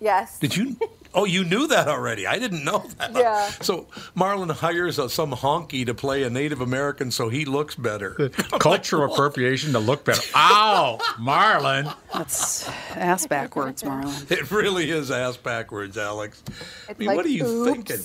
[0.00, 0.38] yes.
[0.38, 0.76] Did you?
[1.14, 2.26] Oh, you knew that already.
[2.26, 3.12] I didn't know that.
[3.14, 3.48] Yeah.
[3.48, 8.28] So Marlon hires a, some honky to play a Native American so he looks better.
[8.58, 10.22] Cultural appropriation to look better.
[10.34, 11.94] Ow, Marlon.
[12.12, 14.30] That's ass backwards, Marlon.
[14.30, 16.42] It really is ass backwards, Alex.
[16.88, 17.70] I mean, like, what are you oops.
[17.70, 18.00] thinking?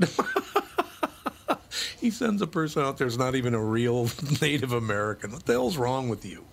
[2.00, 4.08] he sends a person out there who's not even a real
[4.42, 5.32] Native American.
[5.32, 6.44] What the hell's wrong with you?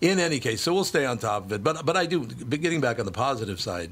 [0.00, 1.64] In any case, so we'll stay on top of it.
[1.64, 2.26] But but I do.
[2.26, 3.90] but Getting back on the positive side,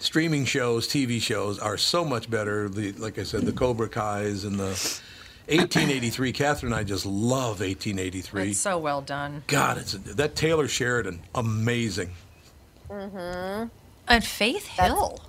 [0.00, 2.68] streaming shows, TV shows are so much better.
[2.68, 4.74] The like I said, the Cobra Kai's and the
[5.46, 6.32] 1883.
[6.32, 8.50] Catherine and I just love 1883.
[8.50, 9.44] It's so well done.
[9.46, 12.10] God, it's that Taylor Sheridan, amazing.
[12.88, 13.68] Mm-hmm.
[14.08, 15.20] And Faith Hill.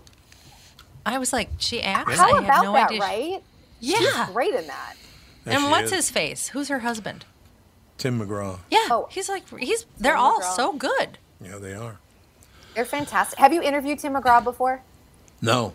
[1.06, 2.18] I was like, she acts.
[2.18, 3.00] How I about had no that, idea.
[3.00, 3.44] right?
[3.80, 3.98] Yeah.
[3.98, 4.96] She's great in that.
[5.44, 5.98] There and what's is.
[5.98, 6.50] his face?
[6.50, 7.26] Who's her husband?
[7.98, 8.60] Tim McGraw.
[8.70, 9.08] Yeah, oh.
[9.12, 9.86] he's like he's.
[9.98, 10.56] They're Tim all McGraw.
[10.56, 11.18] so good.
[11.44, 11.98] Yeah, they are.
[12.76, 13.38] They're fantastic.
[13.40, 14.82] Have you interviewed Tim McGraw before?
[15.42, 15.74] No.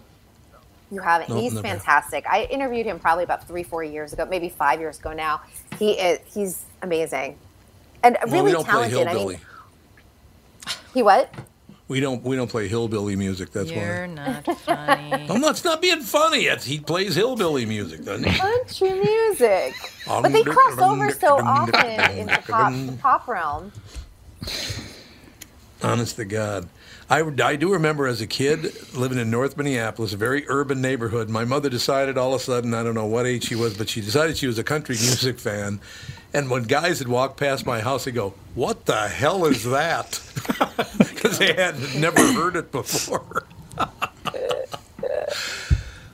[0.90, 1.28] You haven't.
[1.28, 1.66] Nope, he's never.
[1.66, 2.24] fantastic.
[2.28, 5.40] I interviewed him probably about three, four years ago, maybe five years ago now.
[5.78, 6.20] He is.
[6.32, 7.36] He's amazing,
[8.04, 9.06] and Well, really we don't play talented.
[9.08, 9.34] I hillbilly.
[9.34, 9.44] mean,
[10.94, 11.34] he what?
[11.88, 13.50] We don't we don't play hillbilly music.
[13.50, 13.76] That's why.
[13.76, 15.12] You're not funny.
[15.28, 15.50] I'm not.
[15.52, 16.44] It's not being funny.
[16.44, 18.38] It's, he plays hillbilly music, doesn't he?
[18.38, 19.74] Country music.
[20.06, 23.72] But they cross over so often in the pop, pop realm.
[25.82, 26.68] Honest to God.
[27.08, 31.28] I, I do remember as a kid living in North Minneapolis, a very urban neighborhood.
[31.30, 33.88] My mother decided all of a sudden, I don't know what age she was, but
[33.88, 35.80] she decided she was a country music fan.
[36.34, 40.20] And when guys had walked past my house, they'd go, What the hell is that?
[40.98, 43.46] Because they had never heard it before.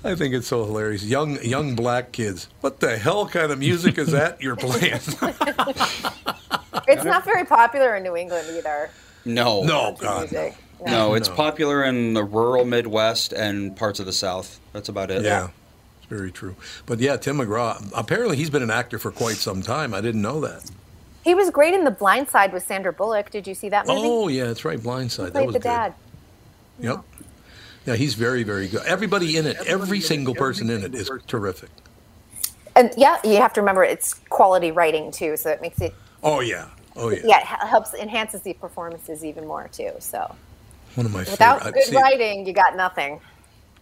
[0.04, 1.04] I think it's so hilarious.
[1.04, 2.48] Young young black kids.
[2.60, 5.00] What the hell kind of music is that you're playing?
[6.88, 8.90] It's not very popular in New England either.
[9.24, 9.62] No.
[9.64, 10.30] No, God.
[10.32, 10.56] Music.
[10.86, 11.34] No, it's No.
[11.34, 14.58] popular in the rural Midwest and parts of the South.
[14.72, 15.22] That's about it.
[15.22, 15.48] Yeah,
[15.98, 16.56] it's very true.
[16.86, 17.90] But yeah, Tim McGraw.
[17.94, 19.94] Apparently, he's been an actor for quite some time.
[19.94, 20.70] I didn't know that.
[21.24, 23.30] He was great in The Blind Side with Sandra Bullock.
[23.30, 24.00] Did you see that movie?
[24.02, 24.78] Oh yeah, that's right.
[24.78, 25.18] Blindside.
[25.18, 25.68] he that played was the good.
[25.68, 25.94] dad.
[26.80, 27.04] Yep.
[27.86, 28.82] Yeah, he's very, very good.
[28.86, 31.70] Everybody in it, every single person in it is terrific.
[32.74, 36.40] And yeah, you have to remember it's quality writing too, so it makes it Oh
[36.40, 36.68] yeah.
[36.96, 37.20] Oh yeah.
[37.24, 39.90] yeah, it helps enhances the performances even more too.
[39.98, 40.34] So
[40.94, 41.74] One of my without favorite.
[41.74, 43.20] good see, writing, you got nothing.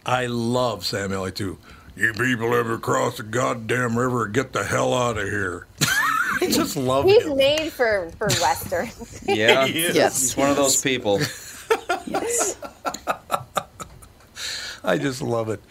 [0.05, 1.57] I love Sam Elliott too.
[1.95, 4.27] You people ever cross the goddamn river?
[4.27, 5.67] Get the hell out of here.
[6.41, 7.37] I just love He's him.
[7.37, 9.21] made for for westerns.
[9.27, 9.67] Yeah.
[9.67, 9.95] He is.
[9.95, 11.19] He's one of those people.
[14.83, 15.61] I just love it.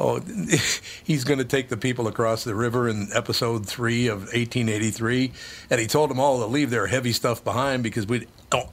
[0.00, 0.20] Oh,
[1.04, 5.32] he's going to take the people across the river in episode three of 1883,
[5.70, 8.26] and he told them all to leave their heavy stuff behind because we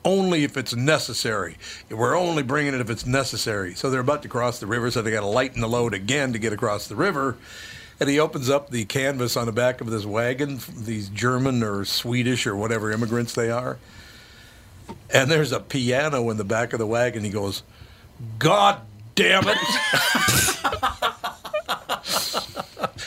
[0.03, 1.57] only if it's necessary.
[1.89, 3.73] We're only bringing it if it's necessary.
[3.73, 6.33] So they're about to cross the river, so they got to lighten the load again
[6.33, 7.37] to get across the river.
[7.99, 11.85] And he opens up the canvas on the back of this wagon, these German or
[11.85, 13.77] Swedish or whatever immigrants they are.
[15.09, 17.23] And there's a piano in the back of the wagon.
[17.23, 17.63] He goes,
[18.37, 18.81] God
[19.15, 19.57] damn it.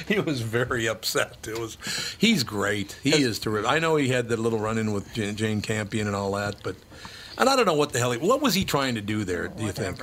[0.14, 1.47] he was very upset.
[1.47, 1.77] It was
[2.18, 2.99] he's great.
[3.03, 3.71] He is terrific.
[3.71, 6.57] I know he had that little run in with Jane, Jane Campion and all that,
[6.62, 6.77] but
[7.37, 9.49] and I don't know what the hell he what was he trying to do there,
[9.49, 10.01] do you think?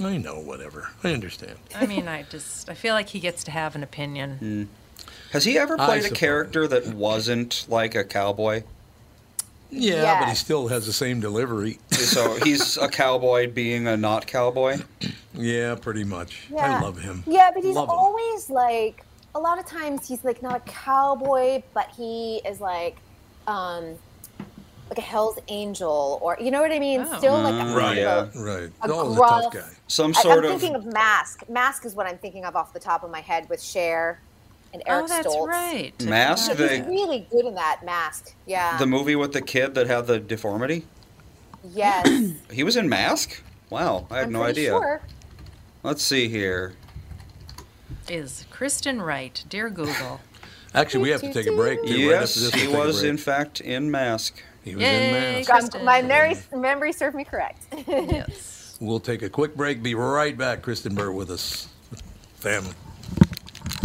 [0.00, 0.90] I know, whatever.
[1.02, 1.58] I understand.
[1.74, 4.38] I mean, I just I feel like he gets to have an opinion.
[4.38, 4.64] Hmm.
[5.32, 8.62] Has he ever played a character that wasn't like a cowboy?
[9.70, 11.78] Yeah, but he still has the same delivery.
[11.90, 14.78] So he's a cowboy being a not cowboy?
[15.34, 16.48] yeah, pretty much.
[16.58, 17.22] I love him.
[17.26, 17.94] Yeah, but he's Love him.
[17.94, 19.04] always like
[19.34, 22.96] a lot of times he's like not a cowboy, but he is like
[23.46, 23.94] um
[24.88, 27.04] like a Hell's Angel or you know what I mean?
[27.06, 27.18] Oh.
[27.18, 28.26] Still like a, Mm, Right, yeah.
[28.36, 28.70] right.
[28.82, 29.70] A Always a tough gruff- guy.
[29.86, 31.46] Some I, sort am of thinking of Mask.
[31.50, 34.20] Mask is what I'm thinking of off the top of my head with Cher
[34.72, 35.48] and oh, Eric oh, that's Stoltz.
[35.48, 36.04] right.
[36.04, 36.48] Mask?
[36.50, 38.34] He's They- really good in that Mask.
[38.46, 38.76] Yeah.
[38.78, 40.86] the movie with the kid that had the deformity.
[41.72, 42.06] yes.
[42.52, 43.42] He was in Mask.
[43.70, 44.70] Wow, I had I'm no pretty idea.
[44.70, 45.00] Sure.
[45.82, 46.74] Let's see here.
[48.08, 50.20] Is Kristen right, dear Google?
[50.74, 51.82] Actually, we have to take a break.
[51.82, 51.88] too.
[51.90, 54.42] Right Yes, this, he we'll take a was in fact in Mask.
[54.64, 55.08] He was Yay.
[55.08, 55.50] in Mask.
[55.50, 55.84] Kristen.
[55.84, 57.62] my memory, memory served me correct.
[57.86, 58.76] yes.
[58.80, 59.82] We'll take a quick break.
[59.82, 60.62] Be right back.
[60.62, 61.68] Kristen Burt with us.
[62.36, 62.72] Family.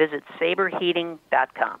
[0.00, 1.80] Visit saberheating.com.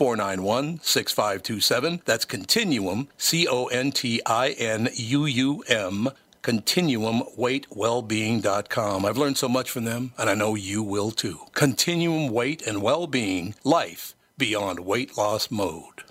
[0.00, 2.00] 491 6527.
[2.06, 6.08] That's Continuum, C O N T I N U U M,
[6.42, 9.04] continuumweightwellbeing.com.
[9.04, 11.40] I've learned so much from them, and I know you will too.
[11.52, 16.04] Continuum Weight and Wellbeing, life beyond weight loss mode.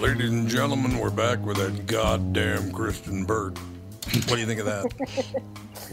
[0.00, 3.58] Ladies and gentlemen, we're back with that goddamn Kristen Burt.
[4.12, 5.42] What do you think of that?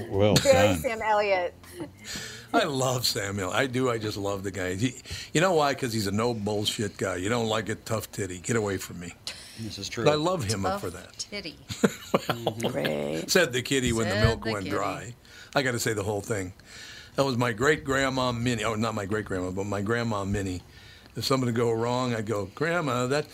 [0.10, 1.54] Well Very Sam Elliott.
[2.52, 3.52] I love Samuel.
[3.52, 3.92] I do.
[3.92, 4.74] I just love the guy.
[4.74, 4.96] He,
[5.34, 5.74] you know why?
[5.74, 7.18] Because he's a no bullshit guy.
[7.18, 8.40] You don't like it, tough titty.
[8.40, 9.14] Get away from me.
[9.60, 10.04] This is true.
[10.04, 11.18] But I love him up Tough for that.
[11.20, 11.56] Titty.
[12.72, 13.30] Great.
[13.30, 14.76] Said the kitty when the milk the went kitty.
[14.76, 15.14] dry.
[15.54, 16.54] I got to say the whole thing.
[17.16, 18.64] That was my great grandma Minnie.
[18.64, 20.64] Oh, not my great grandma, but my grandma Minnie.
[21.16, 23.28] If something would go wrong, I'd go, Grandma, that,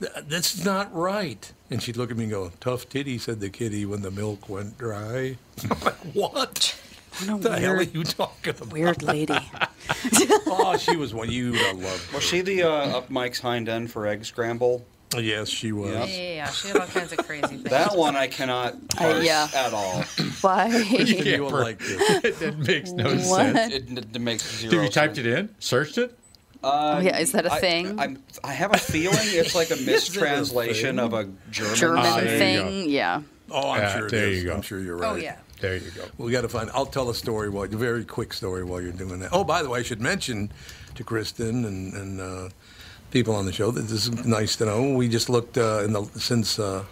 [0.00, 1.52] that that's not right.
[1.70, 4.48] And she'd look at me and go, Tough titty, said the kitty when the milk
[4.48, 5.36] went dry.
[5.70, 6.80] I'm like, what?
[7.26, 8.72] What the a hell are you talking about?
[8.72, 9.34] weird lady.
[10.46, 12.12] oh, she was one you would have loved.
[12.12, 14.84] Was she the uh, up Mike's hind end for egg scramble?
[15.16, 15.92] Yes, she was.
[15.92, 16.50] Yeah, yeah, yeah.
[16.50, 17.62] She had all kinds of crazy things.
[17.64, 19.48] That one I cannot parse yeah.
[19.54, 20.02] at all.
[20.42, 20.66] Why?
[20.68, 22.38] You will like this.
[22.40, 23.22] that makes no What?
[23.54, 23.72] sense.
[23.72, 25.26] It, it makes zero Have you typed sense.
[25.26, 25.54] it in?
[25.58, 26.18] Searched it?
[26.66, 27.98] Uh, Oh, yeah, is that a I- thing?
[27.98, 32.32] I'm, I have a feeling it's like a mistranslation of a German, German Ah, there
[32.32, 32.90] you thing?
[32.90, 33.22] Yeah.
[33.50, 34.42] Oh, I'm Yeah, sure it there is.
[34.42, 34.54] you go.
[34.54, 35.12] I'm sure you're right.
[35.12, 35.36] Oh yeah.
[35.60, 36.04] There you go.
[36.18, 36.68] We got to find.
[36.74, 39.30] I'll tell a story while, a very quick story while you're doing that.
[39.32, 40.50] Oh, by the way, I should mention
[40.96, 42.48] to Kristen and, and uh,
[43.10, 44.92] people on the show that this is nice to know.
[44.94, 46.84] We just looked uh, in the since uh,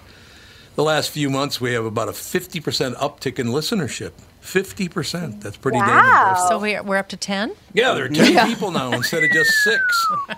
[0.76, 4.12] the last few months, we have about a 50% uptick in listenership.
[4.44, 5.40] 50%.
[5.40, 5.96] That's pretty damn Wow.
[6.28, 6.48] impressive.
[6.48, 7.52] So we're, we're up to 10?
[7.72, 8.46] Yeah, there are 10 Yeah.
[8.46, 9.82] people now instead of just six.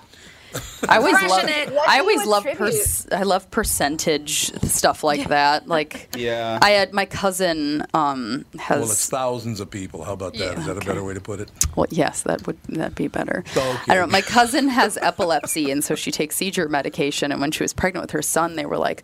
[0.88, 1.44] I always love.
[1.44, 1.70] it.
[1.86, 2.46] I always love.
[2.46, 2.72] attribute?
[2.72, 5.68] Pers- I love percentage stuff like that.
[5.68, 6.58] Like, Yeah.
[6.62, 8.80] I had my cousin um, has.
[8.80, 10.04] Well, it's thousands of people.
[10.04, 10.58] How about that?
[10.58, 10.72] Is Yeah.
[10.72, 11.50] that a better way to put it?
[11.74, 13.44] Well, yes, that would that be better.
[13.54, 13.60] Okay.
[13.88, 14.12] I don't know.
[14.12, 17.32] My cousin has epilepsy, and so she takes seizure medication.
[17.32, 19.02] And when she was pregnant with her son, they were like,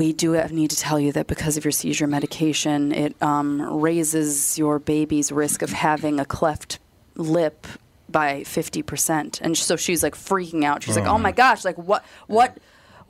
[0.00, 4.58] "We do need to tell you that because of your seizure medication, it um, raises
[4.58, 6.78] your baby's risk of having a cleft
[7.16, 7.66] lip."
[8.10, 12.04] by 50% and so she's like freaking out she's like oh my gosh like what
[12.26, 12.58] what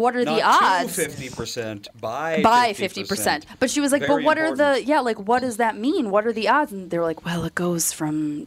[0.01, 3.07] what are the odds to 50%, by by 50%.
[3.07, 3.45] 50%.
[3.59, 6.11] But she was like, Very but what are the, yeah, like, what does that mean?
[6.11, 6.73] What are the odds?
[6.73, 8.47] And they were like, well, it goes from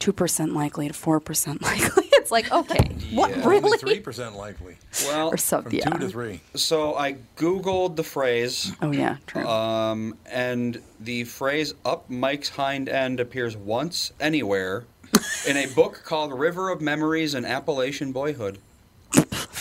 [0.00, 2.09] 2% likely to 4% likely.
[2.30, 3.44] It's like, okay, what, Yeah.
[3.48, 3.76] really?
[3.78, 4.76] Three percent likely.
[5.06, 5.84] Well, Or sub, From yeah.
[5.90, 6.40] two to three.
[6.54, 9.44] so I Googled the phrase, Oh, yeah, true.
[9.46, 14.84] um, and the phrase up Mike's hind end appears once anywhere
[15.48, 18.58] in a book called River of Memories and Appalachian Boyhood.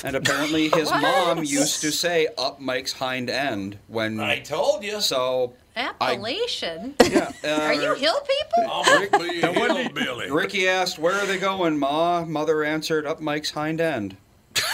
[0.04, 4.20] And apparently his mom used to say up Mike's hind end when.
[4.20, 5.02] I told you.
[5.02, 6.96] So, Appalachian?
[7.04, 7.32] yeah.
[7.44, 8.84] Uh, Are you hill people?
[9.00, 10.32] Rick, hillbilly.
[10.32, 12.26] Ricky asked, Where are they going, Ma?
[12.26, 14.18] Mother answered, Up Mike's hind end.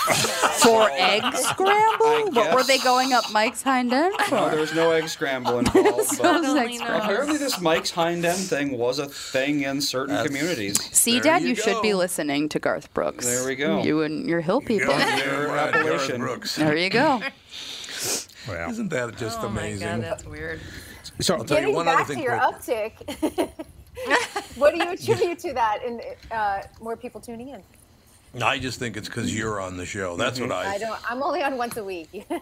[0.05, 2.31] For egg scramble?
[2.31, 4.49] What were they going up Mike's hind end No, for?
[4.51, 6.05] there was no egg scramble involved.
[6.07, 7.03] So but it's Totally not.
[7.03, 10.81] apparently, this Mike's hind end thing was a thing in certain communities.
[10.95, 13.25] See, There Dad, you you, should be listening to Garth Brooks.
[13.25, 13.81] There we go.
[13.83, 14.93] You and your hill people.
[14.97, 16.21] You're right, Garth Appalachian.
[16.21, 16.55] Brooks.
[16.55, 17.21] There you go.
[18.47, 18.69] Wow.
[18.69, 20.59] Isn't that just Oh my god, that's weird.
[21.19, 22.95] So, I'll tell you Getting one other back thing to your quick.
[23.25, 23.49] uptick,
[24.55, 27.63] what do you attribute to that and uh, more people tuning in?
[28.41, 30.17] I just think it's because you're on the show.
[30.17, 30.73] That's what I.
[30.75, 30.99] I don't.
[31.11, 32.25] I'm only on once a week.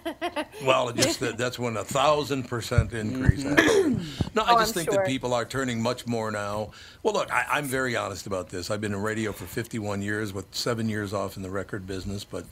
[0.64, 4.22] Well, it just that, that's when a thousand percent increase happens.
[4.34, 4.98] No, I Oh, just I'm think sure.
[5.04, 6.72] that people are turning much more now.
[7.02, 8.70] Well, look, I, I'm very honest about this.
[8.72, 12.24] I've been in radio for 51 years, with seven years off in the record business,
[12.24, 12.46] but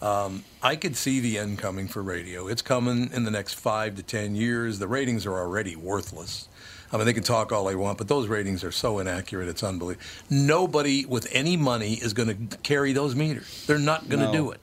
[0.00, 2.46] um, I could see the end coming for radio.
[2.48, 4.78] It's coming in the next five to ten years.
[4.78, 6.48] The ratings are already worthless.
[6.92, 9.48] I mean, they can talk all they want, but those ratings are so inaccurate.
[9.48, 10.04] It's unbelievable.
[10.30, 13.64] Nobody with any money is going to carry those meters.
[13.66, 14.32] They're not going to No.
[14.32, 14.60] do it,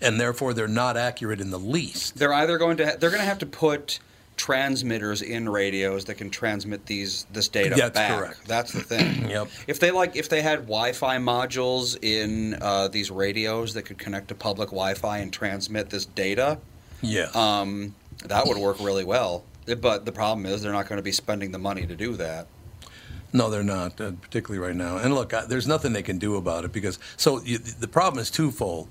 [0.00, 2.16] and therefore they're not accurate in the least.
[2.18, 3.98] They're either going to ha- they're going to have to put
[4.36, 8.18] transmitters in radios that can transmit these this data That's back.
[8.18, 8.46] correct.
[8.48, 9.28] That's the thing.
[9.34, 9.48] Yep.
[9.68, 14.28] If they like, if they had Wi-Fi modules in uh, these radios that could connect
[14.28, 16.58] to public Wi-Fi and transmit this data,
[17.00, 17.28] Yeah.
[17.34, 17.94] um,
[18.26, 19.44] That would work really well.
[19.66, 22.46] But the problem is they're not going to be spending the money to do that.
[23.32, 24.96] No, they're not, uh, particularly right now.
[24.96, 28.20] And look, I, there's nothing they can do about it because so you, the problem
[28.20, 28.88] is twofold.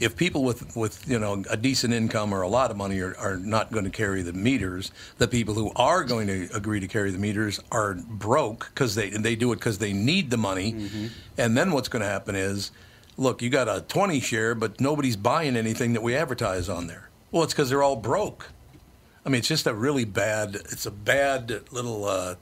[0.00, 3.14] If people with, with you know a decent income or a lot of money are,
[3.18, 6.88] are not going to carry the meters, the people who are going to agree to
[6.88, 10.38] carry the meters are broke because they and they do it because they need the
[10.38, 10.88] money.
[11.36, 12.70] And then what's going to happen is,
[13.18, 17.10] look, you got a 20 share, but nobody's buying anything that we advertise on there.
[17.30, 18.48] Well, it's because they're all broke.
[19.24, 20.54] I mean, it's just a really bad.
[20.54, 22.04] It's a bad little.
[22.04, 22.34] Uh,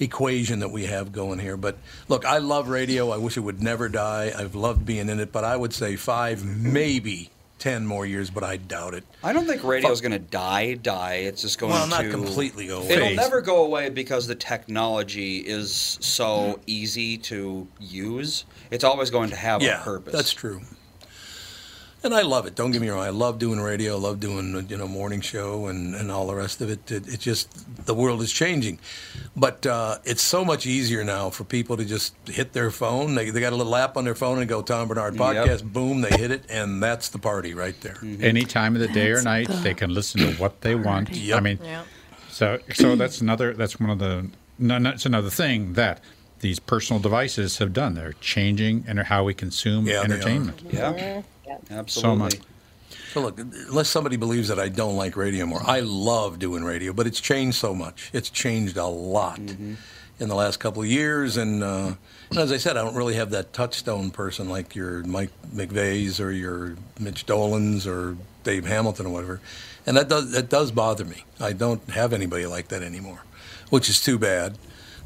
[0.00, 1.56] equation that we have going here.
[1.56, 1.78] But
[2.08, 3.10] look, I love radio.
[3.10, 4.32] I wish it would never die.
[4.36, 8.44] I've loved being in it, but I would say five, maybe ten more years, but
[8.44, 9.04] I doubt it.
[9.22, 10.74] I don't think radio is going to die.
[10.74, 11.14] Die.
[11.14, 12.90] It's just going Well, to not completely go away.
[12.90, 18.44] It'll never go away because the technology is so easy to use.
[18.70, 20.12] It's always going to have yeah, a purpose.
[20.12, 20.60] that's true.
[22.04, 22.54] And I love it.
[22.54, 23.00] Don't get me wrong.
[23.00, 23.96] I love doing radio.
[23.96, 26.90] I love doing you know morning show and, and all the rest of it.
[26.92, 27.48] It, it just
[27.86, 28.78] the world is changing,
[29.34, 33.14] but uh, it's so much easier now for people to just hit their phone.
[33.14, 35.22] They, they got a little app on their phone and go Tom Barnard Yep.
[35.22, 35.72] podcast.
[35.72, 37.96] Boom, they hit it, and that's the party right there.
[38.20, 41.08] Any time of the day or night, the they can listen to what they want.
[41.10, 41.36] Yep.
[41.38, 41.86] I mean, Yep.
[42.28, 44.28] so so that's another that's one of the
[44.58, 46.00] no, no, it's another thing that
[46.40, 47.94] these personal devices have done.
[47.94, 50.60] They're changing and how we consume entertainment.
[50.70, 51.24] Yeah, they are.
[51.46, 51.70] Entertainment.
[51.70, 52.36] Yeah, So much.
[53.12, 56.92] So look, unless somebody believes that I don't like radio more, I love doing radio,
[56.92, 58.10] but it's changed so much.
[58.12, 61.94] It's changed a lot in the last couple of years, and, uh,
[62.30, 66.20] and as I said, I don't really have that touchstone person like your Mike McVeigh's
[66.20, 69.40] or your Mitch Dolan's or Dave Hamilton or whatever,
[69.86, 71.24] and that does that does bother me.
[71.40, 73.22] I don't have anybody like that anymore,
[73.70, 74.58] which is too bad.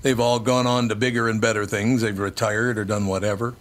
[0.03, 2.03] They've all gone on to bigger and better things.
[2.03, 3.55] They've retired or done whatever,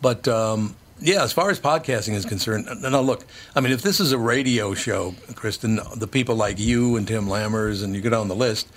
[0.00, 0.28] but.
[0.28, 3.24] Um, yeah, as far as podcasting is concerned, now look,
[3.54, 7.26] I mean, if this is a radio show, Kristen, the people like you and Tim
[7.26, 8.68] Lammers and you go down the list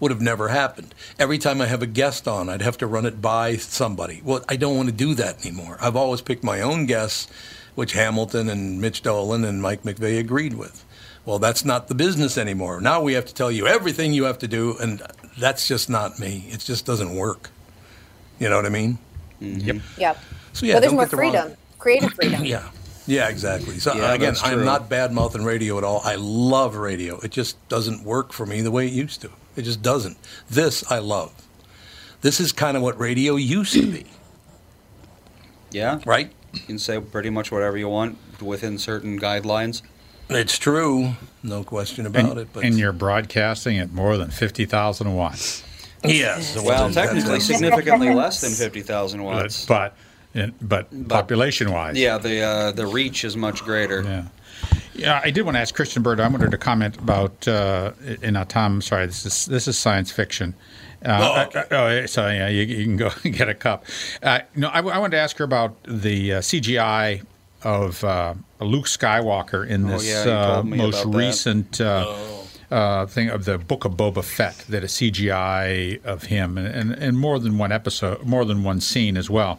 [0.00, 0.94] would have never happened.
[1.18, 4.20] Every time I have a guest on, I'd have to run it by somebody.
[4.24, 5.76] Well, I don't want to do that anymore.
[5.80, 7.28] I've always picked my own guests,
[7.76, 10.84] which Hamilton and Mitch Dolan and Mike McVeigh agreed with.
[11.24, 12.80] Well, that's not the business anymore.
[12.80, 15.02] Now we have to tell you everything you have to do, and
[15.38, 16.46] that's just not me.
[16.48, 17.50] It just doesn't work.
[18.40, 18.98] You know what I mean?
[19.40, 19.60] Mm-hmm.
[19.60, 19.76] Yep.
[19.98, 20.18] Yep.
[20.52, 22.44] So yeah, well, there's don't more get the wrong- freedom, creative freedom.
[22.44, 22.68] Yeah.
[23.06, 23.80] Yeah, exactly.
[23.80, 26.00] So Yeah, again, I'm not bad mouthing radio at all.
[26.04, 27.18] I love radio.
[27.18, 29.30] It just doesn't work for me the way it used to.
[29.56, 30.16] It just doesn't.
[30.48, 31.32] This I love.
[32.20, 34.06] This is kind of what radio used to be.
[35.72, 36.00] Yeah.
[36.04, 36.30] Right?
[36.52, 39.80] You can say pretty much whatever you want within certain guidelines.
[40.28, 42.48] It's true, no question about and, it.
[42.52, 45.64] But and you're broadcasting at more than fifty thousand watts.
[46.04, 46.60] Yes.
[46.62, 49.66] Well, technically, significantly less than 50,000 watts.
[49.66, 49.96] But but,
[50.60, 54.02] but population wise, Yeah, the uh, the reach is much greater.
[54.02, 54.24] Yeah.
[54.94, 56.20] Yeah, I did want to ask Kristen Burt.
[56.20, 57.48] I wanted to comment about.
[57.48, 59.06] Uh, and now, Tom, I'm sorry.
[59.06, 60.54] This is this is science fiction.
[61.04, 63.84] Uh, Oh, uh, oh, so yeah, you, you can go get a cup.
[64.22, 67.24] Uh, no, I, I wanted to ask her about the uh, CGI
[67.64, 72.14] of uh, Luke Skywalker in Oh, this yeah, uh, most recent uh,
[72.70, 74.64] uh, thing of the Book of Boba Fett.
[74.68, 78.80] That a CGI of him, and, and, and more than one episode, more than one
[78.80, 79.58] scene as well.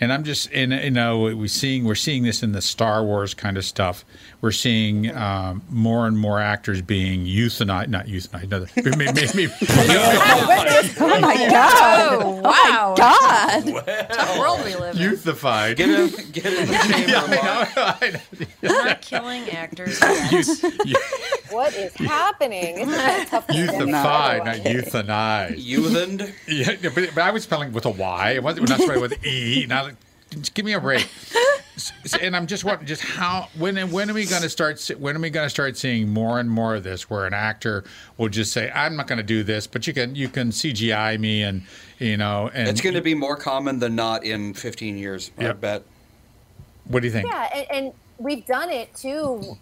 [0.00, 3.34] And I'm just, and you know, we seeing we're seeing this in the Star Wars
[3.34, 4.04] kind of stuff.
[4.40, 8.48] We're seeing um, more and more actors being euthanized, not euthanized.
[8.50, 8.60] No,
[8.96, 9.52] maybe, maybe,
[11.00, 12.22] Oh my god!
[12.22, 12.94] Oh, wow.
[12.96, 13.84] God!
[14.12, 15.02] Tough world we live in.
[15.02, 15.76] Euthified.
[15.76, 16.78] Get in, get in the
[17.98, 18.22] chamber.
[18.62, 18.84] Mark.
[18.86, 20.00] Not killing actors
[20.84, 20.96] yet.
[21.50, 22.78] What is happening?
[22.78, 25.64] Isn't that a tough Euthified, euthanized.
[25.64, 26.32] Euthaned?
[26.48, 28.30] Yeah, yeah, but, but I was spelling with a Y.
[28.32, 29.66] It wasn't not spelling with E.
[29.68, 29.90] Now,
[30.30, 31.08] just give me a break.
[31.76, 34.80] S- s- and I'm just wondering, just how when when are we going to start?
[34.98, 37.84] When are we going to start seeing more and more of this, where an actor
[38.18, 41.18] will just say, "I'm not going to do this," but you can you can CGI
[41.20, 41.62] me, and
[41.98, 45.44] you know, and It's going to be more common than not in 15 years, I
[45.44, 45.60] Yep.
[45.60, 45.82] bet.
[46.84, 47.30] What do you think?
[47.30, 49.56] Yeah, and, and we've done it too.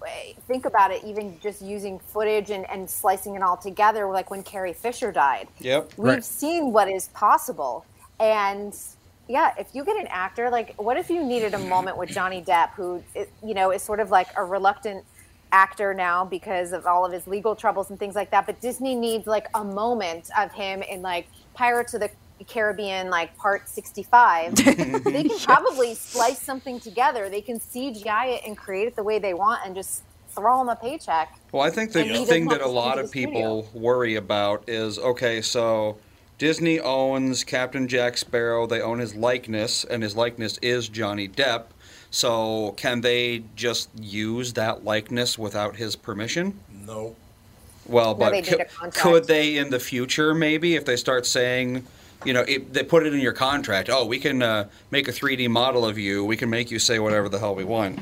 [0.47, 4.43] Think about it, even just using footage and, and slicing it all together, like when
[4.43, 5.49] Carrie Fisher died.
[5.59, 5.93] Yep.
[5.97, 6.25] We've Right.
[6.25, 7.85] seen what is possible.
[8.19, 8.75] And
[9.29, 12.43] yeah, if you get an actor, like what if you needed a moment with Johnny
[12.43, 13.03] Depp, who,
[13.43, 15.05] you know, is sort of like a reluctant
[15.53, 18.47] actor now because of all of his legal troubles and things like that.
[18.47, 22.11] But Disney needs like a moment of him in like Pirates of the
[22.45, 24.55] Caribbean, like part 65.
[25.05, 27.29] they can probably splice something together.
[27.29, 30.69] They can CGI it and create it the way they want and just throw them
[30.69, 31.39] a paycheck.
[31.53, 33.29] Well, I think the And thing that a lot of the studio.
[33.31, 35.97] people worry about is okay, so
[36.39, 38.67] Disney owns Captain Jack Sparrow.
[38.67, 41.65] They own his likeness, and his likeness is Johnny Depp.
[42.11, 46.59] So can they just use that likeness without his permission?
[46.87, 47.17] No.
[47.87, 48.97] Well, No, but they cou- need a contract.
[48.99, 51.87] could they in the future maybe if they start saying,
[52.25, 55.13] you know, if they put it in your contract, oh, we can uh, make a
[55.13, 58.01] 3D model of you, we can make you say whatever the hell we want.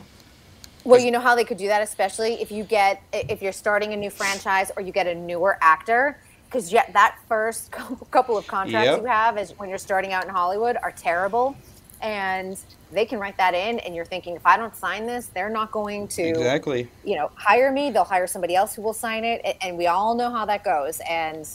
[0.84, 3.92] Well, you know how they could do that, especially if you get if you're starting
[3.94, 8.36] a new franchise or you get a newer actor, because yet that first couple couple
[8.36, 9.00] of contracts Yep.
[9.00, 11.56] you have is when you're starting out in Hollywood are terrible,
[12.02, 12.58] and
[12.92, 15.72] they can write that in, and you're thinking if I don't sign this, they're not
[15.72, 16.86] going to Exactly.
[17.02, 17.90] you know hire me.
[17.90, 21.00] They'll hire somebody else who will sign it, and we all know how that goes,
[21.08, 21.48] and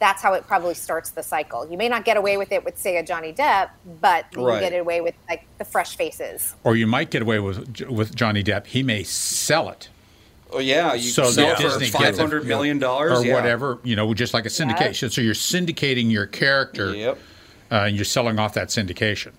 [0.00, 1.68] that's how it probably starts the cycle.
[1.68, 3.70] You may not get away with it with say a Johnny Depp,
[4.00, 4.60] but you Right.
[4.60, 6.54] get away with like the fresh faces.
[6.64, 8.66] Or you might get away with with Johnny Depp.
[8.66, 9.88] He may sell it.
[10.50, 13.34] Oh yeah, you so sell it Disney gets it, $500 million, or yeah.
[13.34, 13.78] whatever.
[13.82, 15.10] You know, just like a syndication.
[15.12, 16.94] So you're syndicating your character.
[16.94, 17.18] Yep.
[17.70, 19.32] Uh, and you're selling off that syndication.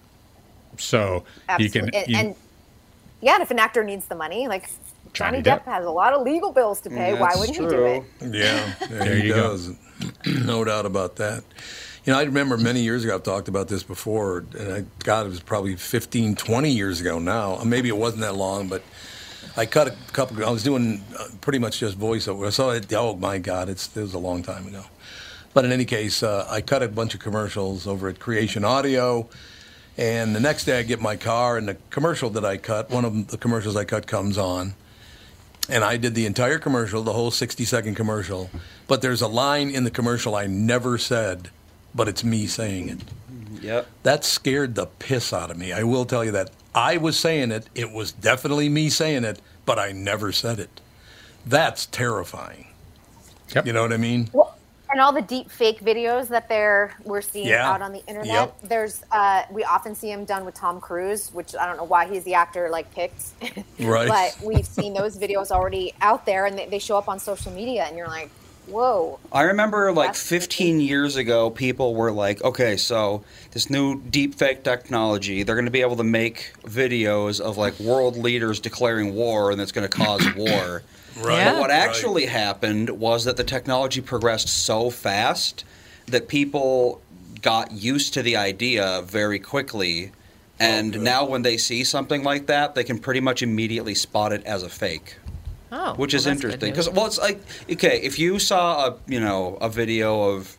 [0.78, 1.66] So Absolutely.
[1.66, 1.96] you can.
[1.96, 2.36] and, you- and
[3.22, 4.70] yeah, and if an actor needs the money, like
[5.14, 5.64] Johnny Johnny, Depp.
[5.64, 5.66] Depp.
[5.66, 7.14] has a lot of legal bills to pay.
[7.14, 8.04] Why wouldn't he do it?
[8.22, 9.50] Yeah, yeah There he you go.
[9.50, 9.72] does.
[10.26, 11.44] no doubt about that.
[12.06, 15.26] You know, I remember many years ago, I've talked about this before, and I, God,
[15.26, 17.62] it was probably 15, 20 years ago now.
[17.64, 18.82] Maybe it wasn't that long, but
[19.58, 22.52] I cut a couple, I was doing uh, pretty much just voiceover.
[22.52, 24.84] So, it, oh my God, it's, it was a long time ago.
[25.54, 29.28] But in any case, uh, I cut a bunch of commercials over at Creation Audio.
[29.98, 33.04] And the next day, I get my car, and the commercial that I cut, one
[33.04, 34.74] of the commercials I cut comes on.
[35.70, 38.50] And I did the entire commercial, the whole 60 second commercial.
[38.88, 41.50] But there's a line in the commercial I never said,
[41.94, 43.00] but it's me saying it.
[43.62, 43.88] Yep.
[44.04, 45.72] That scared the piss out of me.
[45.72, 46.50] I will tell you that.
[46.74, 47.68] I was saying it.
[47.76, 50.82] It was definitely me saying it, but I never said it.
[51.46, 52.68] That's terrifying.
[53.66, 54.30] You know what I mean?
[54.32, 54.56] Well,
[54.92, 57.70] and all the deep fake videos that they're we're seeing Yeah.
[57.72, 58.28] out on the internet.
[58.28, 58.62] Yep.
[58.64, 62.08] There's uh, we often see them done with Tom Cruise, which I don't know why
[62.08, 63.24] he's the actor like picked.
[63.80, 64.08] Right.
[64.08, 67.52] but we've seen those videos already out there, and they, they show up on social
[67.52, 68.30] media, and you're like,
[68.68, 69.20] whoa.
[69.32, 74.64] I remember like 15 years ago, people were like, okay, so this new deep fake
[74.64, 79.52] technology, they're going to be able to make videos of like world leaders declaring war
[79.52, 80.84] and it's going to cause war.
[81.20, 81.46] Right.
[81.46, 81.76] But what Right.
[81.80, 85.64] actually happened was that the technology progressed so fast
[86.08, 87.02] that people
[87.42, 90.12] got used to the idea very quickly.
[90.60, 94.44] And now when they see something like that, they can pretty much immediately spot it
[94.46, 95.16] as a fake
[95.72, 97.40] Oh, which well, is interesting because well, it's like
[97.72, 100.58] okay, if you saw a you know a video of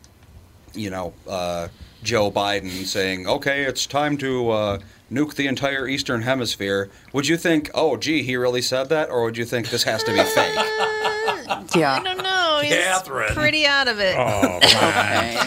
[0.73, 1.67] you know uh,
[2.01, 4.79] Joe Biden saying, "Okay, it's time to uh,
[5.11, 9.23] nuke the entire Eastern Hemisphere," would you think, "Oh, gee, he really said that," or
[9.23, 10.55] would you think this has to be fake?
[11.75, 11.93] yeah.
[11.99, 12.59] I don't know.
[12.63, 13.33] He's Catherine.
[13.33, 14.15] pretty out of it.
[14.17, 14.59] Oh,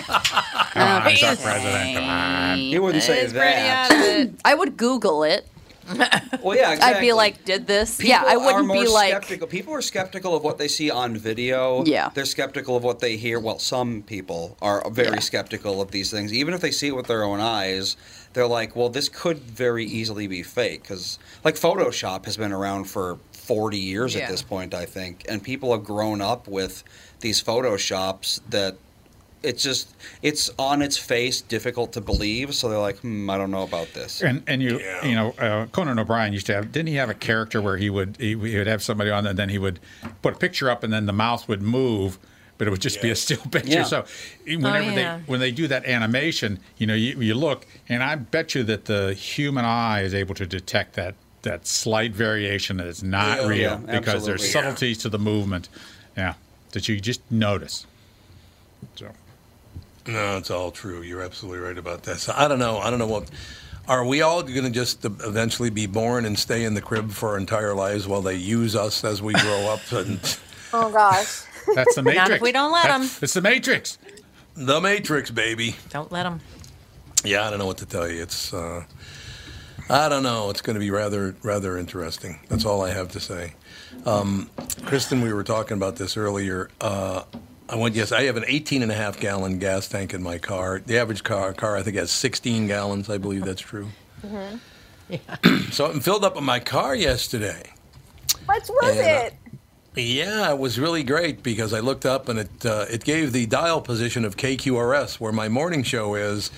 [0.73, 1.95] Come on, he's our president.
[1.97, 2.59] Come on.
[2.59, 3.91] He wouldn't say He's pretty that.
[3.91, 4.35] out of it.
[4.45, 5.47] I would Google it.
[6.43, 7.99] Well, yeah, I'd be like, did this?
[7.99, 9.11] People yeah, I are wouldn't more be like.
[9.11, 9.47] skeptical.
[9.47, 11.85] People are skeptical of what they see on video.
[11.85, 12.11] Yeah.
[12.15, 13.39] they're skeptical of what they hear.
[13.39, 17.07] Well, some people are very skeptical of these things, even if they see it with
[17.07, 17.97] their own eyes.
[18.35, 22.85] They're like, well, this could very easily be fake because, like, Photoshop has been around
[22.85, 24.23] for 40 years Yeah.
[24.25, 26.85] at this point, I think, and people have grown up with
[27.21, 28.77] these Photoshops that.
[29.43, 32.55] It's just, it's on its face difficult to believe.
[32.55, 34.23] So they're like, hmm, I don't know about this.
[34.23, 37.15] And and you you know uh, Conan O'Brien used to have didn't he have a
[37.15, 39.81] character where he would he, he would have somebody on and then he would
[40.23, 42.19] put a picture up and then the mouth would move
[42.59, 43.83] but it would just be a still picture Yeah.
[43.85, 44.05] so
[44.47, 44.95] whenever oh, yeah.
[45.19, 48.63] they when they do that animation you know you, you look and I bet you
[48.65, 53.39] that the human eye is able to detect that that slight variation that is not
[53.39, 54.49] Yeah, oh, real yeah, because there's absolutely.
[54.71, 55.69] subtleties to the movement
[56.17, 56.35] yeah
[56.73, 57.87] that you just notice
[58.97, 59.11] so
[60.07, 61.01] No, it's all true.
[61.03, 62.19] You're absolutely right about that.
[62.19, 62.77] So I don't know.
[62.79, 63.31] I don't know what.
[63.89, 67.31] Are we all going to just eventually be born and stay in the crib for
[67.31, 69.81] our entire lives while they use us as we grow up?
[69.93, 70.21] And
[70.75, 71.45] Oh gosh.
[71.75, 73.03] That's the Not if matrix we don't let them.
[73.23, 73.99] it's the matrix
[74.57, 75.77] the Matrix, baby.
[75.91, 76.41] Don't let them.
[77.25, 78.23] Yeah, I don't know what to tell you.
[78.23, 78.53] It's.
[78.55, 78.85] Uh,
[79.91, 80.51] I don't know.
[80.51, 82.41] It's going to be rather rather interesting.
[82.49, 83.55] That's all I have to say.
[84.07, 84.51] Um,
[84.85, 86.71] Kristen, we were talking about this earlier.
[86.81, 87.25] Uh,
[87.69, 87.95] I went.
[87.95, 90.81] Yes, I have an 18 and a half gallon gas tank in my car.
[90.85, 93.11] The average car car I think has 16 gallons.
[93.11, 93.89] I believe that's true.
[94.25, 94.57] Mm-hmm.
[95.71, 97.73] So I'm filled up in my car yesterday.
[98.47, 99.35] What's was And, uh, it?
[99.97, 103.47] Yeah, it was really great because I looked up and it uh, it gave the
[103.47, 106.51] dial position of KQRS where my morning show is.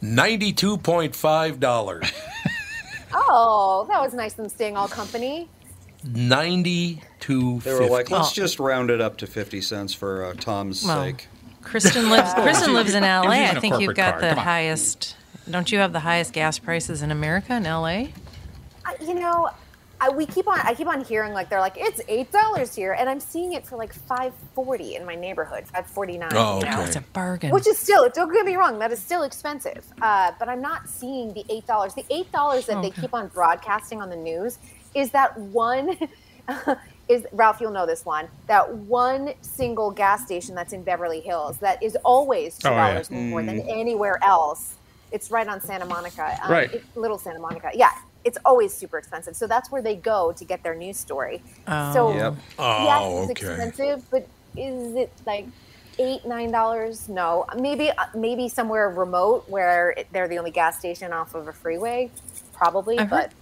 [0.00, 2.10] Ninety-two point five dollars.
[3.14, 4.32] Oh, that was nice.
[4.32, 5.46] Them staying all company.
[6.02, 7.60] Ninety-two.
[7.60, 8.34] They were like, let's Oh.
[8.34, 11.28] just round it up to 50 cents for uh, Tom's Well, sake.
[11.62, 12.32] Kristen lives.
[12.42, 13.26] Kristen lives in He L.A.
[13.40, 14.24] using I a think you've got card.
[14.36, 15.14] the highest.
[15.50, 18.12] Don't you have the highest gas prices in America in L.A.?
[19.00, 19.50] You know,
[20.02, 20.58] I, we keep on.
[20.64, 23.64] I keep on hearing like they're like it's eight dollars here, and I'm seeing it
[23.64, 26.32] for like five forty in my neighborhood, five forty nine.
[26.34, 26.80] Oh, you know?
[26.82, 27.50] It's a bargain.
[27.52, 29.84] Which is still, don't get me wrong, that is still expensive.
[30.02, 31.94] Uh, but I'm not seeing the eight dollars.
[31.94, 33.02] The eight dollars that they Okay.
[33.02, 34.58] keep on broadcasting on the news
[34.94, 35.96] is that one.
[37.08, 37.60] is Ralph?
[37.60, 38.26] You'll know this one.
[38.48, 42.88] That one single gas station that's in Beverly Hills that is always two Oh, yeah.
[42.90, 44.74] dollars more than anywhere else.
[45.12, 46.72] It's right on Santa Monica, um, Right.
[46.72, 47.70] it- Little Santa Monica.
[47.74, 47.90] Yeah,
[48.24, 49.36] it's always super expensive.
[49.36, 51.44] So that's where they go to get their news story.
[51.92, 52.34] So Yep.
[52.58, 53.46] Oh, yes, it's okay.
[53.46, 54.22] expensive, but
[54.56, 55.48] is it like
[55.98, 57.08] eight, nine dollars?
[57.08, 61.48] No, maybe uh, maybe somewhere remote where it, they're the only gas station off of
[61.48, 62.12] a freeway,
[62.52, 62.98] probably.
[62.98, 63.34] I've but heard,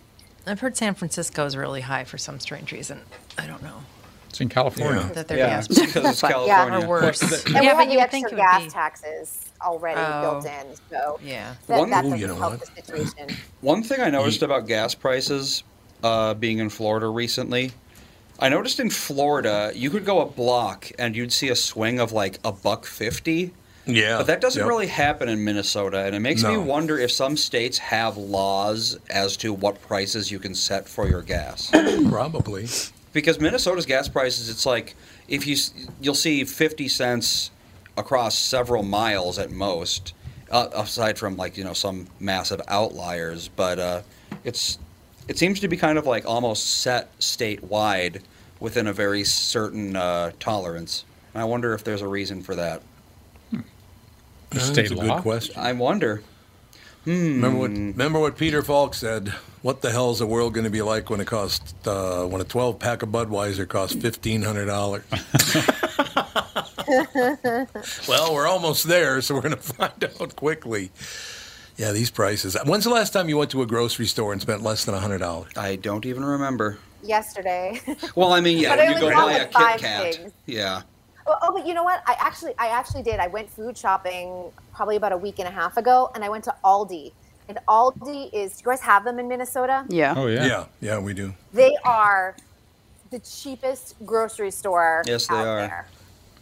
[0.47, 3.07] I've heard San Francisco is really high for some strange reason.
[3.39, 3.87] I don't know.
[4.29, 5.11] It's in California.
[5.15, 6.67] That their Yeah, gas because it's Yeah.
[6.67, 6.87] California.
[6.87, 7.47] are worse.
[7.55, 8.71] and yeah, we but have the you would think extra it would gas be.
[8.71, 10.21] taxes already Oh.
[10.41, 11.55] built in, so Yeah.
[11.67, 12.61] that, One- that Ooh, doesn't you know help what?
[12.75, 13.37] the situation.
[13.61, 15.63] One thing I noticed about gas prices,
[16.03, 17.73] uh, being in Florida recently,
[18.39, 22.11] I noticed in Florida you could go a block and you'd see a swing of
[22.13, 23.53] like a buck fifty.
[23.87, 24.19] Yeah.
[24.19, 24.69] But that doesn't Yep.
[24.69, 29.37] really happen in Minnesota, and it makes me wonder if some states have laws as
[29.39, 31.71] to what prices you can set for your gas.
[32.09, 32.69] Probably.
[33.13, 34.95] because Minnesota's gas prices, it's like
[35.29, 35.57] if you
[36.01, 37.51] you'll see fifty cents
[37.97, 40.15] across several miles at most,
[40.51, 43.49] uh, aside from like you know some massive outliers.
[43.49, 44.03] But uh,
[44.45, 44.79] it's
[45.29, 48.23] it seems to be kind of like almost set statewide
[48.59, 51.05] within a very certain uh, tolerance.
[51.35, 52.83] And I wonder if there's a reason for that.
[54.51, 55.17] That's State a law?
[55.17, 55.55] good question.
[55.57, 56.23] I wonder.
[57.07, 57.71] Remember what?
[57.71, 59.29] Remember what Peter Falk said.
[59.63, 62.41] What the hell is the world going to be like when it costs uh, when
[62.41, 65.05] a 12 pack of Budweiser costs fifteen hundred dollars?
[68.09, 70.91] well, we're almost there, so we're going to find out quickly.
[71.77, 72.57] Yeah, these prices.
[72.67, 75.19] When's the last time you went to a grocery store and spent less than hundred
[75.19, 75.53] dollars?
[75.57, 76.79] I don't even remember.
[77.03, 77.81] Yesterday.
[78.15, 80.15] Well, I mean, yeah, But I you go buy a Kit Kat.
[80.15, 80.33] things.
[80.47, 80.83] Yeah.
[81.27, 82.03] Oh, oh, but you know what?
[82.07, 83.21] I actually, I actually did.
[83.21, 86.45] I went food shopping probably about a week and a half ago, and I went
[86.45, 87.13] to Aldi.
[87.49, 88.57] And Aldi is.
[88.57, 89.85] Do you guys have them in Minnesota?
[89.89, 90.15] Yeah.
[90.17, 90.45] Oh yeah.
[90.47, 91.33] Yeah, yeah, we do.
[91.55, 92.37] They are
[93.11, 95.57] the cheapest grocery store Yes, they out are.
[95.57, 95.89] there.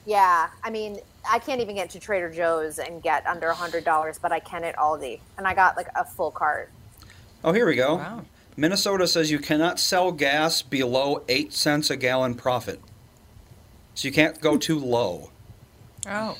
[0.08, 1.00] Yeah, I mean,
[1.30, 4.38] I can't even get to Trader Joe's and get under a hundred dollars, but I
[4.38, 6.70] can at Aldi, and I got like a full cart.
[7.44, 7.96] Oh, here we go.
[7.96, 8.24] Wow.
[8.56, 12.80] Minnesota says you cannot sell gas below 8 cents a gallon profit.
[13.94, 15.30] So you can't go too low.
[16.08, 16.38] Oh.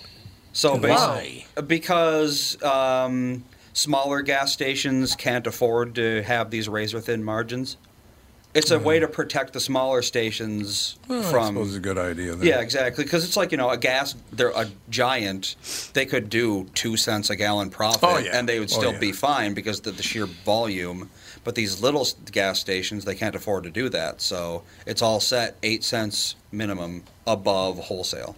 [0.55, 0.81] So Why?
[0.81, 3.45] basically, because um,
[3.75, 7.77] smaller gas stations can't afford to have these razor thin margins.
[8.55, 11.13] It's a way to protect the smaller stations Hmm.
[11.13, 11.47] Well, I from.
[11.49, 12.35] suppose it's a good idea.
[12.35, 12.47] Then.
[12.47, 13.05] Yeah, exactly.
[13.05, 14.15] Because it's like you know, a gas.
[14.33, 15.55] They're a giant.
[15.93, 18.37] They could do two cents a gallon profit, Oh, yeah.
[18.39, 18.99] and they would Oh, still yeah.
[18.99, 21.11] be fine because of the sheer volume.
[21.45, 24.21] But these little gas stations, they can't afford to do that.
[24.21, 28.35] So it's all set eight cents minimum above wholesale.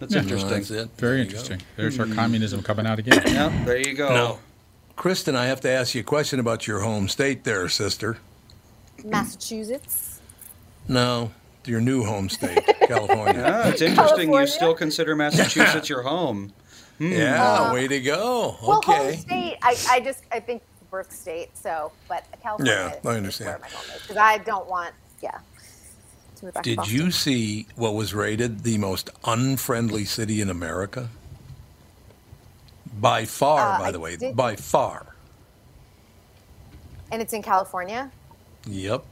[0.00, 0.20] That's Yeah.
[0.22, 0.50] interesting.
[0.50, 0.90] That's it.
[0.98, 1.62] Very There interesting.
[1.76, 3.22] There's our communism coming out again.
[3.26, 4.08] Yeah, there you go.
[4.10, 4.38] Now,
[4.96, 8.18] Kristen, I have to ask you a question about your home state there, sister.
[9.04, 10.20] Massachusetts.
[10.88, 11.30] No,
[11.64, 13.40] your new home state, California.
[13.40, 14.32] Yeah, it's interesting.
[14.32, 16.52] You still consider Massachusetts your home.
[16.98, 17.12] Hmm.
[17.12, 18.56] Yeah, uh, way to go.
[18.66, 19.16] Well, home Okay.
[19.16, 19.56] state.
[19.62, 21.56] I, I just I think birth state.
[21.56, 22.98] So, but California.
[23.04, 23.50] Yeah, I understand.
[23.50, 24.94] Where my home is because I don't want.
[25.22, 25.38] Yeah.
[26.36, 30.48] To move back to Did you see what was rated the most unfriendly city in
[30.50, 31.08] America?
[33.00, 35.14] By far, Uh, by I the way, did- by far.
[37.12, 38.10] And it's in California.
[38.68, 39.04] Yep.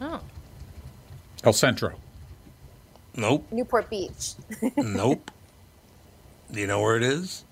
[0.00, 0.20] Oh.
[1.44, 1.94] El Centro.
[3.16, 3.46] Nope.
[3.52, 4.32] Newport Beach.
[4.76, 5.30] nope.
[6.50, 7.44] Do you know where it is?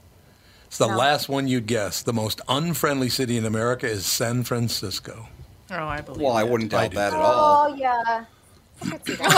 [0.66, 0.96] It's the No.
[0.96, 2.02] last one you'd guess.
[2.02, 5.28] The most unfriendly city in America is San Francisco.
[5.70, 6.22] Oh, I believe.
[6.22, 6.96] Well, I wouldn't doubt do.
[6.96, 7.70] that at oh, all.
[7.72, 8.24] Oh yeah.
[8.80, 9.28] I could see that.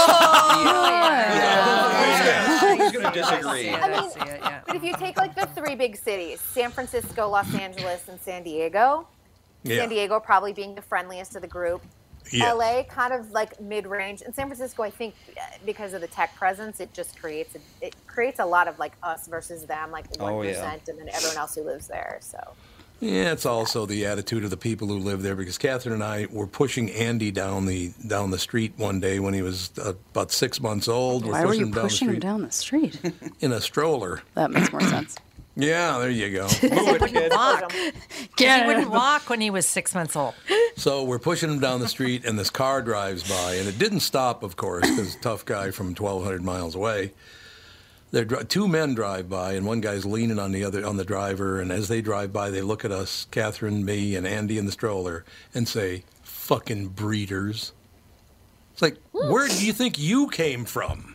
[2.78, 3.70] Who's going to disagree?
[3.70, 4.60] I, I mean, see it, yeah.
[4.66, 8.42] But if you take like the three big cities, San Francisco, Los Angeles, and San
[8.42, 9.06] Diego,
[9.62, 9.78] Yeah.
[9.78, 11.82] San Diego probably being the friendliest of the group.
[12.32, 12.52] Yeah.
[12.52, 16.34] LA kind of like mid-range, and San Francisco, I think, uh, because of the tech
[16.36, 20.04] presence, it just creates a, it creates a lot of like us versus them, like
[20.20, 20.72] one Oh, yeah.
[20.88, 22.18] and then everyone else who lives there.
[22.20, 22.38] So
[23.00, 26.26] Yeah, it's also the attitude of the people who live there because Catherine and I
[26.30, 30.30] were pushing Andy down the down the street one day when he was uh, about
[30.30, 31.24] six months old.
[31.24, 33.00] We're Why were pushing you him down pushing the him street down the street?
[33.40, 34.22] in a stroller.
[34.34, 35.16] That makes more sense.
[35.60, 36.48] Yeah, there you go.
[36.62, 37.72] wouldn't walk.
[38.36, 40.34] Get he wouldn't walk when he was six months old.
[40.76, 44.00] so we're pushing him down the street, and this car drives by, and it didn't
[44.00, 47.12] stop, of course, because tough guy from 1,200 miles away.
[48.12, 51.04] They're, dri- two men drive by, and one guy's leaning on the other on the
[51.04, 51.60] driver.
[51.60, 54.72] And as they drive by, they look at us, Catherine, me, and Andy in the
[54.72, 57.72] stroller, and say, "Fucking breeders."
[58.72, 61.14] It's like, where do you think you came from?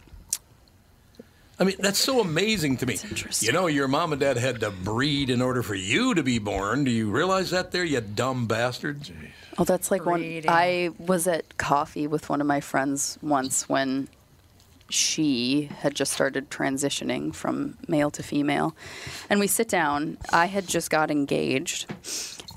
[1.60, 2.98] I mean, that's so amazing to me.
[3.40, 6.38] You know, your mom and dad had to breed in order for you to be
[6.38, 6.84] born.
[6.84, 9.12] Do you realize that there, you dumb bastards?
[9.58, 10.50] Oh, that's like Breeding.
[10.50, 10.54] one.
[10.54, 14.10] I was at coffee with one of my friends once when
[14.90, 18.76] she had just started transitioning from male to female.
[19.30, 20.18] And we sit down.
[20.32, 21.92] I had just got engaged.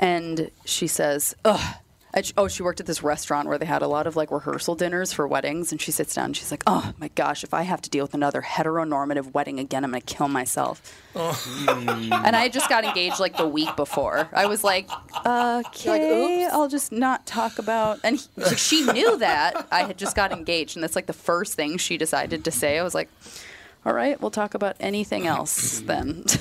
[0.00, 1.76] And she says, Ugh.
[2.18, 4.30] And she- Oh, she worked at this restaurant where they had a lot of like
[4.30, 5.72] rehearsal dinners for weddings.
[5.72, 8.04] And she sits down and she's like, Oh my gosh, if I have to deal
[8.04, 10.82] with another heteronormative wedding again, I'm going to kill myself.
[11.16, 11.34] Oh.
[11.68, 14.28] And I just got engaged like the week before.
[14.32, 14.88] I was like,
[15.24, 18.00] okay, I'll just not talk about.
[18.04, 21.12] And he, like, she knew that I had just got engaged, and that's like the
[21.12, 22.78] first thing she decided to say.
[22.78, 23.08] I was like,
[23.86, 26.24] all right, we'll talk about anything else then.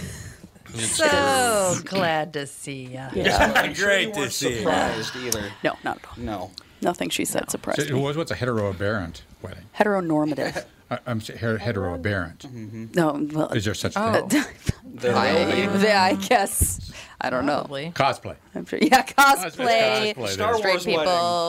[0.75, 3.05] So glad to see you.
[3.13, 3.53] Yeah.
[3.55, 4.57] I'm sure you Great to weren't see you.
[4.59, 5.51] surprised either.
[5.63, 6.13] no, not at all.
[6.23, 6.51] No.
[6.81, 7.99] Nothing she said So surprised it me.
[7.99, 9.63] was what's a hetero-aberrant wedding?
[9.77, 10.63] Heteronormative.
[10.91, 12.39] I, I'm saying her- hetero-aberrant.
[12.47, 12.85] Mm-hmm.
[12.93, 14.27] No, well, Is there such a Oh.
[14.27, 14.43] thing?
[14.85, 15.33] There I,
[15.67, 16.91] will I guess.
[17.19, 17.61] I don't know.
[17.61, 17.91] Probably.
[17.95, 18.35] Cosplay.
[18.53, 18.77] I'm sure.
[18.79, 20.13] Yeah, cosplay.
[20.13, 21.03] Cosplay, Star Straight Wars people.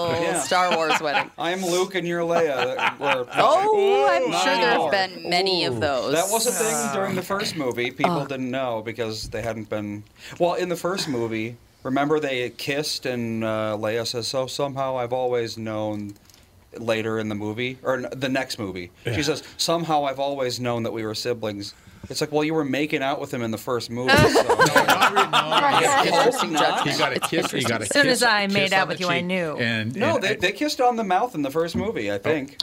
[0.09, 0.23] wedding.
[0.23, 0.41] Yeah.
[0.41, 1.31] Star Wars wedding.
[1.37, 2.79] I'm Luke and you're Leia.
[2.99, 6.13] Or- Oh, I'm Not sure there have been many of those.
[6.15, 7.91] That was a thing during the first movie.
[7.91, 10.05] People didn't know because they hadn't been.
[10.39, 15.13] Well, in the first movie, remember they kissed and uh, Leia says, "So somehow I've
[15.13, 16.15] always known."
[16.79, 20.93] Later in the movie, or the next movie, she says, "Somehow I've always known that
[20.93, 21.75] we were siblings."
[22.09, 24.13] It's like, well, you were making out with him in the first movie.
[24.29, 26.05] So.
[26.05, 26.87] Interesting not.
[26.87, 26.99] You judgment.
[26.99, 27.53] got a kiss.
[27.53, 29.57] You got a As soon kiss- as I made out with you, I knew.
[29.57, 32.15] And, no, and they, I- they kissed on the mouth in the first movie, I
[32.15, 32.19] oh.
[32.19, 32.57] think.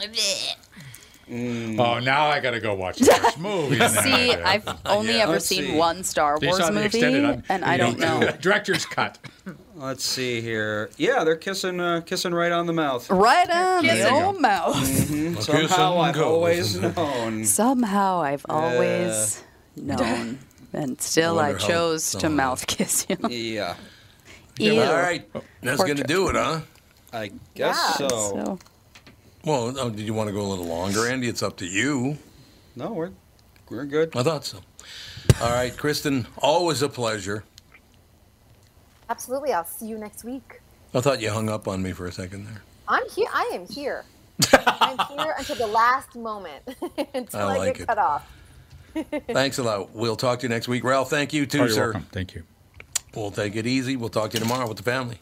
[1.28, 1.78] Mm.
[1.78, 3.76] Oh, now I got to go watch the first movie.
[3.88, 5.76] See, I've only ever Let's seen see.
[5.76, 8.30] one Star Wars saw movie, extended and I don't know.
[8.40, 9.18] Director's cut.
[9.78, 10.88] Let's see here.
[10.96, 13.10] Yeah, they're kissing, uh, kissing right on the mouth.
[13.10, 14.14] Right on the Kissing.
[14.14, 14.74] old mouth.
[14.76, 15.34] Mhm.
[15.34, 17.44] Well, Somehow I've goes, always known.
[17.44, 19.42] Somehow I've always
[19.76, 20.38] known,
[20.72, 23.16] and still I wonder chose to mouth kiss you.
[23.28, 23.74] Yeah,
[24.58, 24.80] Ew.
[24.80, 25.28] All right,
[25.62, 26.60] that's going to do it, huh?
[27.12, 28.08] I guess Yeah.
[28.08, 28.08] so.
[28.08, 28.58] So,
[29.44, 31.28] Well, oh, did you want to go a little longer, Andy?
[31.28, 32.16] It's up to you.
[32.74, 33.10] No, we're
[33.68, 34.16] we're good.
[34.16, 34.58] I thought so.
[35.42, 37.44] All right, Kristen, always a pleasure.
[39.08, 39.52] Absolutely.
[39.52, 40.60] I'll see you next week.
[40.94, 42.62] I thought you hung up on me for a second there.
[42.88, 43.28] I'm here.
[43.32, 44.04] I am here.
[44.52, 46.62] I'm here until the last moment
[47.14, 47.86] until I I, get it.
[47.86, 48.26] cut off.
[49.28, 49.94] Thanks a lot.
[49.94, 50.84] We'll talk to you next week.
[50.84, 51.84] Ralph, thank you too, Oh, you're sir.
[51.92, 52.06] welcome.
[52.12, 52.44] Thank you.
[53.14, 53.96] We'll take it easy.
[53.96, 55.18] We'll talk to you tomorrow with the family.